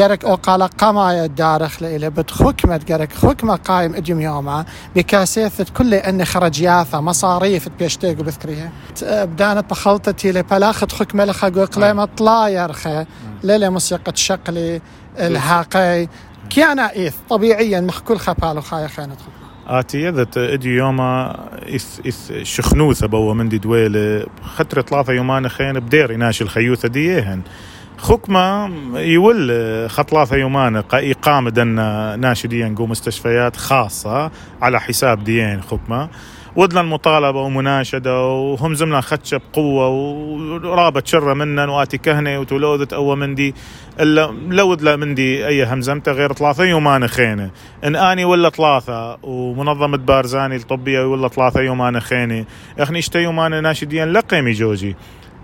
أو 0.00 0.34
قال 0.34 0.62
قما 0.62 1.24
الدارخ 1.24 1.82
إلى 1.82 2.10
بد 2.10 2.30
خكمة 2.30 2.76
جرك 2.76 3.12
خكمة 3.12 3.56
قايم 3.56 3.94
اديم 3.94 4.20
يوما 4.20 4.64
بكاسيثة 4.96 5.66
كل 5.76 5.94
ان 5.94 6.24
خرج 6.24 6.60
ياثا 6.60 7.00
مصاريف 7.00 7.68
بيشتيق 7.78 8.12
بذكريها 8.12 8.72
بدانت 9.02 9.70
بخلطتي 9.70 10.32
لبلاخت 10.32 10.92
خكمة 10.92 11.24
لخا 11.24 11.48
قليمة 11.48 12.04
طلايرخة 12.04 13.06
ليلة 13.42 13.68
موسيقى 13.68 14.12
شقلي 14.14 14.80
الهاقي 15.18 16.08
كان 16.56 16.78
ايث 16.78 17.14
طبيعيا 17.30 17.80
محكول 17.80 18.20
خبالو 18.20 18.60
خايا 18.60 18.88
خانت 18.88 19.20
خكمة 19.20 19.78
آتي 19.78 20.10
ذات 20.10 20.38
ادي 20.38 20.68
يوما 20.68 21.36
إث 21.76 22.00
إث 22.06 22.32
شخنوثة 22.42 23.06
بوا 23.06 23.34
من 23.34 23.48
دي 23.48 23.58
دويلة 23.58 24.26
خطرة 24.42 24.82
ثلاثة 24.82 25.12
يومان 25.12 25.48
خين 25.48 25.80
بدير 25.80 26.14
إناش 26.14 26.42
الخيوثة 26.42 26.88
ديهن 26.88 27.42
خكمة 28.02 28.70
يول 28.98 29.50
خطلاثة 29.90 30.36
يومان 30.36 30.82
إقامة 30.92 31.50
دن 31.50 31.74
ناشدين 32.20 32.74
جو 32.74 32.86
مستشفيات 32.86 33.56
خاصة 33.56 34.30
على 34.62 34.80
حساب 34.80 35.24
ديين 35.24 35.62
خكمة 35.62 36.08
ودنا 36.56 36.80
المطالبة 36.80 37.40
ومناشدة 37.40 38.26
وهم 38.26 38.74
زمنا 38.74 39.00
خدشة 39.00 39.40
بقوة 39.52 39.88
ورابط 39.88 41.06
شرة 41.06 41.34
منا 41.34 41.64
وآتي 41.64 41.98
كهنة 41.98 42.40
وتولوذت 42.40 42.92
أو 42.92 43.14
مندي 43.16 43.54
إلا 44.00 44.34
لود 44.48 44.82
لا 44.82 44.96
مندي 44.96 45.46
أي 45.46 45.64
همزمتة 45.64 46.12
غير 46.12 46.32
ثلاثة 46.32 46.64
يومان 46.64 47.06
خينة. 47.06 47.50
إن 47.84 47.96
أني 47.96 48.24
ولا 48.24 48.50
ثلاثة 48.50 49.18
ومنظمة 49.22 49.96
بارزاني 49.96 50.56
الطبية 50.56 51.06
ولا 51.06 51.28
ثلاثة 51.28 51.60
يومان 51.60 52.00
خينة 52.00 52.44
إخني 52.78 52.98
إشتي 52.98 53.18
يومان 53.18 53.62
ناشدين 53.62 54.12
لقيمي 54.12 54.52
جوجي. 54.52 54.96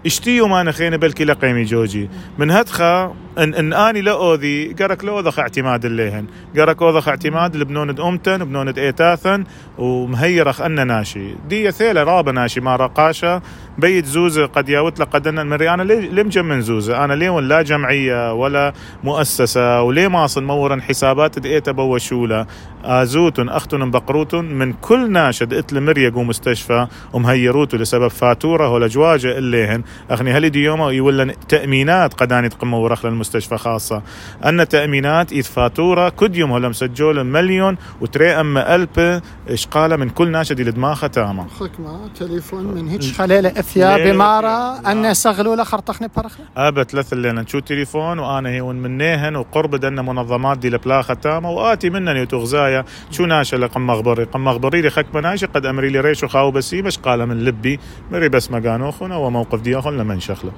اشتيو 0.06 0.48
ما 0.48 0.62
نخيني 0.62 0.96
بلكي 0.96 1.24
لقيمي 1.24 1.64
جوجي. 1.64 2.08
من 2.38 2.50
هدخة 2.50 3.14
ان, 3.38 3.54
إن 3.54 3.72
آني 3.72 4.00
لا 4.00 4.12
أوذي 4.12 4.72
قرك 4.72 5.04
لا 5.04 5.10
أوذخ 5.10 5.38
اعتماد 5.38 5.84
الليهن. 5.84 6.26
قرك 6.56 6.82
أوذخ 6.82 7.08
اعتماد 7.08 7.56
لبنوند 7.56 8.00
أمتن 8.00 8.44
بنوند 8.44 8.78
إيتاثن 8.78 9.44
ومهيرخ 9.78 10.60
أن 10.60 10.86
ناشي. 10.86 11.34
دي 11.48 11.70
ثيلة 11.70 12.02
رابا 12.02 12.32
ناشي 12.32 12.60
ما 12.60 12.76
رقاشة 12.76 13.42
بيت 13.78 14.04
زوزة 14.04 14.46
قد 14.46 14.68
ياوت 14.68 15.00
لقد 15.00 15.26
أن 15.26 15.38
المري 15.38 15.70
أنا 15.70 15.82
ليه 15.82 16.22
مجمن 16.22 16.60
زوزة. 16.60 17.04
أنا 17.04 17.12
ليه 17.12 17.40
لا 17.40 17.62
جمعية 17.62 18.32
ولا 18.32 18.72
مؤسسة 19.04 19.82
وليه 19.82 20.08
ما 20.08 20.24
اصل 20.24 20.44
مورا 20.44 20.80
حسابات 20.80 21.38
دقيتا 21.38 21.72
بوشولة 21.72 22.46
آزوتن 22.84 23.48
أختن 23.48 23.90
بقروتن 23.90 24.44
من 24.44 24.72
كل 24.72 25.10
ناشد 25.10 25.54
إتل 25.54 25.80
مريق 25.80 26.16
ومستشفى 26.16 26.86
ومهيروتو 27.12 27.76
لسبب 27.76 28.08
فاتورة 28.08 28.68
ولا 28.70 28.86
جواجة 28.86 29.38
الليهن. 29.38 29.82
اخني 30.10 30.32
هل 30.32 30.50
دي 30.50 30.62
يوم 30.62 30.80
يولن 30.80 31.34
تأمينات 31.48 32.14
قداني 32.14 32.48
تقموا 32.48 32.78
ورخ 32.78 33.06
للمستشفى 33.28 33.58
خاصة. 33.58 34.02
أن 34.44 34.68
تأمينات 34.68 35.32
إذ 35.32 35.42
فاتورة 35.42 36.08
كد 36.08 36.36
يوم 36.36 36.52
هلم 36.52 36.72
سجول 36.72 37.24
مليون 37.24 37.76
وتري 38.00 38.30
أما 38.30 38.74
ألب 38.74 39.22
إشقالة 39.48 39.96
من 39.96 40.08
كل 40.08 40.30
ناشد 40.30 40.60
لدماغة 40.60 41.06
تاما 41.06 41.46
خكمة 41.60 42.08
تليفون 42.08 42.64
من 42.64 42.88
هيك. 42.88 43.02
خليلة 43.02 43.48
إثيا 43.48 43.96
بمارة 43.96 44.90
أن 44.92 45.14
سغلوا 45.14 45.56
لخرطخني 45.56 46.08
برخلة 46.16 46.46
أبا 46.56 46.82
ثلاث 46.82 47.12
لنا 47.12 47.42
نشو 47.42 47.58
تليفون 47.58 48.18
وأنا 48.18 48.48
هي 48.48 48.62
منيهن 48.62 49.36
وقرب 49.36 49.74
دنا 49.74 50.02
منظمات 50.02 50.58
دي 50.58 50.70
لبلاخة 50.70 51.14
تاما 51.14 51.48
وآتي 51.48 51.90
منني 51.90 52.22
وتغزايا 52.22 52.84
شو 53.10 53.26
ناشا 53.26 53.56
لقم 53.56 53.86
مغبري؟ 53.86 54.24
قم 54.24 54.44
مغبري 54.44 54.80
لي 54.80 54.90
خكمة 54.90 55.20
ناشا 55.20 55.46
قد 55.46 55.66
أمري 55.66 55.90
لي 55.90 56.00
ريشو 56.00 56.28
خاو 56.28 56.50
بسي 56.50 56.82
مش 56.82 56.98
قال 56.98 57.26
من 57.26 57.44
لبي؟ 57.44 57.80
مري 58.12 58.28
بس 58.28 58.50
مقانوخنا 58.50 59.16
وموقف 59.16 59.60
دياخن 59.60 59.96
لمن 59.96 60.20
شخله. 60.20 60.52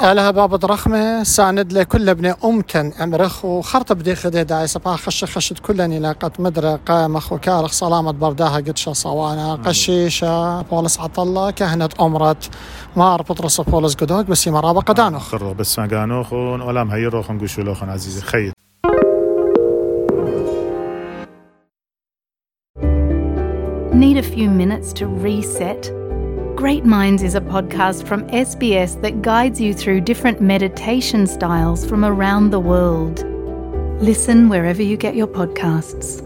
لها 0.00 0.30
باب 0.30 0.64
رخمة 0.64 1.22
ساند 1.22 1.72
لكل 1.72 2.08
ابن 2.08 2.34
أمتن 2.44 2.92
أمرخ 3.02 3.44
وخرط 3.44 3.92
بدي 3.92 4.14
خدي 4.14 4.44
داي 4.44 4.66
سبا 4.66 4.96
خش 4.96 5.24
خشت 5.24 5.58
كلني 5.58 5.98
لاقت 5.98 6.40
مدرة 6.40 6.80
قامخ 6.86 7.32
وكارخ 7.32 7.72
سلامة 7.72 8.12
برداها 8.12 8.56
قدشة 8.56 8.92
صوانا 8.92 9.54
قشيشة 9.54 10.62
بولس 10.62 11.00
عطلة 11.00 11.50
كهنة 11.50 11.88
أمرت. 12.00 12.50
مار 12.96 13.22
بطرس 13.22 13.60
بولس 13.60 13.94
قدوك 13.94 14.26
بس 14.26 14.48
مرابا 14.48 14.80
قدانوخ 14.80 15.22
خرو 15.22 15.54
بس 15.54 15.78
ما 15.78 15.86
قانوخ 15.86 16.32
ولا 16.32 16.84
مهيروخ 16.84 17.30
نقشو 17.30 17.62
لوخن 17.62 17.88
عزيزي. 17.88 18.20
خيط 18.20 18.52
Need 23.92 24.18
a 24.18 24.22
few 24.22 24.50
minutes 24.50 24.92
to 24.92 25.06
reset? 25.06 26.05
Great 26.56 26.86
Minds 26.86 27.22
is 27.22 27.34
a 27.34 27.40
podcast 27.42 28.06
from 28.06 28.26
SBS 28.28 28.98
that 29.02 29.20
guides 29.20 29.60
you 29.60 29.74
through 29.74 30.00
different 30.00 30.40
meditation 30.40 31.26
styles 31.26 31.84
from 31.84 32.02
around 32.02 32.48
the 32.48 32.58
world. 32.58 33.22
Listen 34.02 34.48
wherever 34.48 34.82
you 34.82 34.96
get 34.96 35.14
your 35.14 35.26
podcasts. 35.26 36.25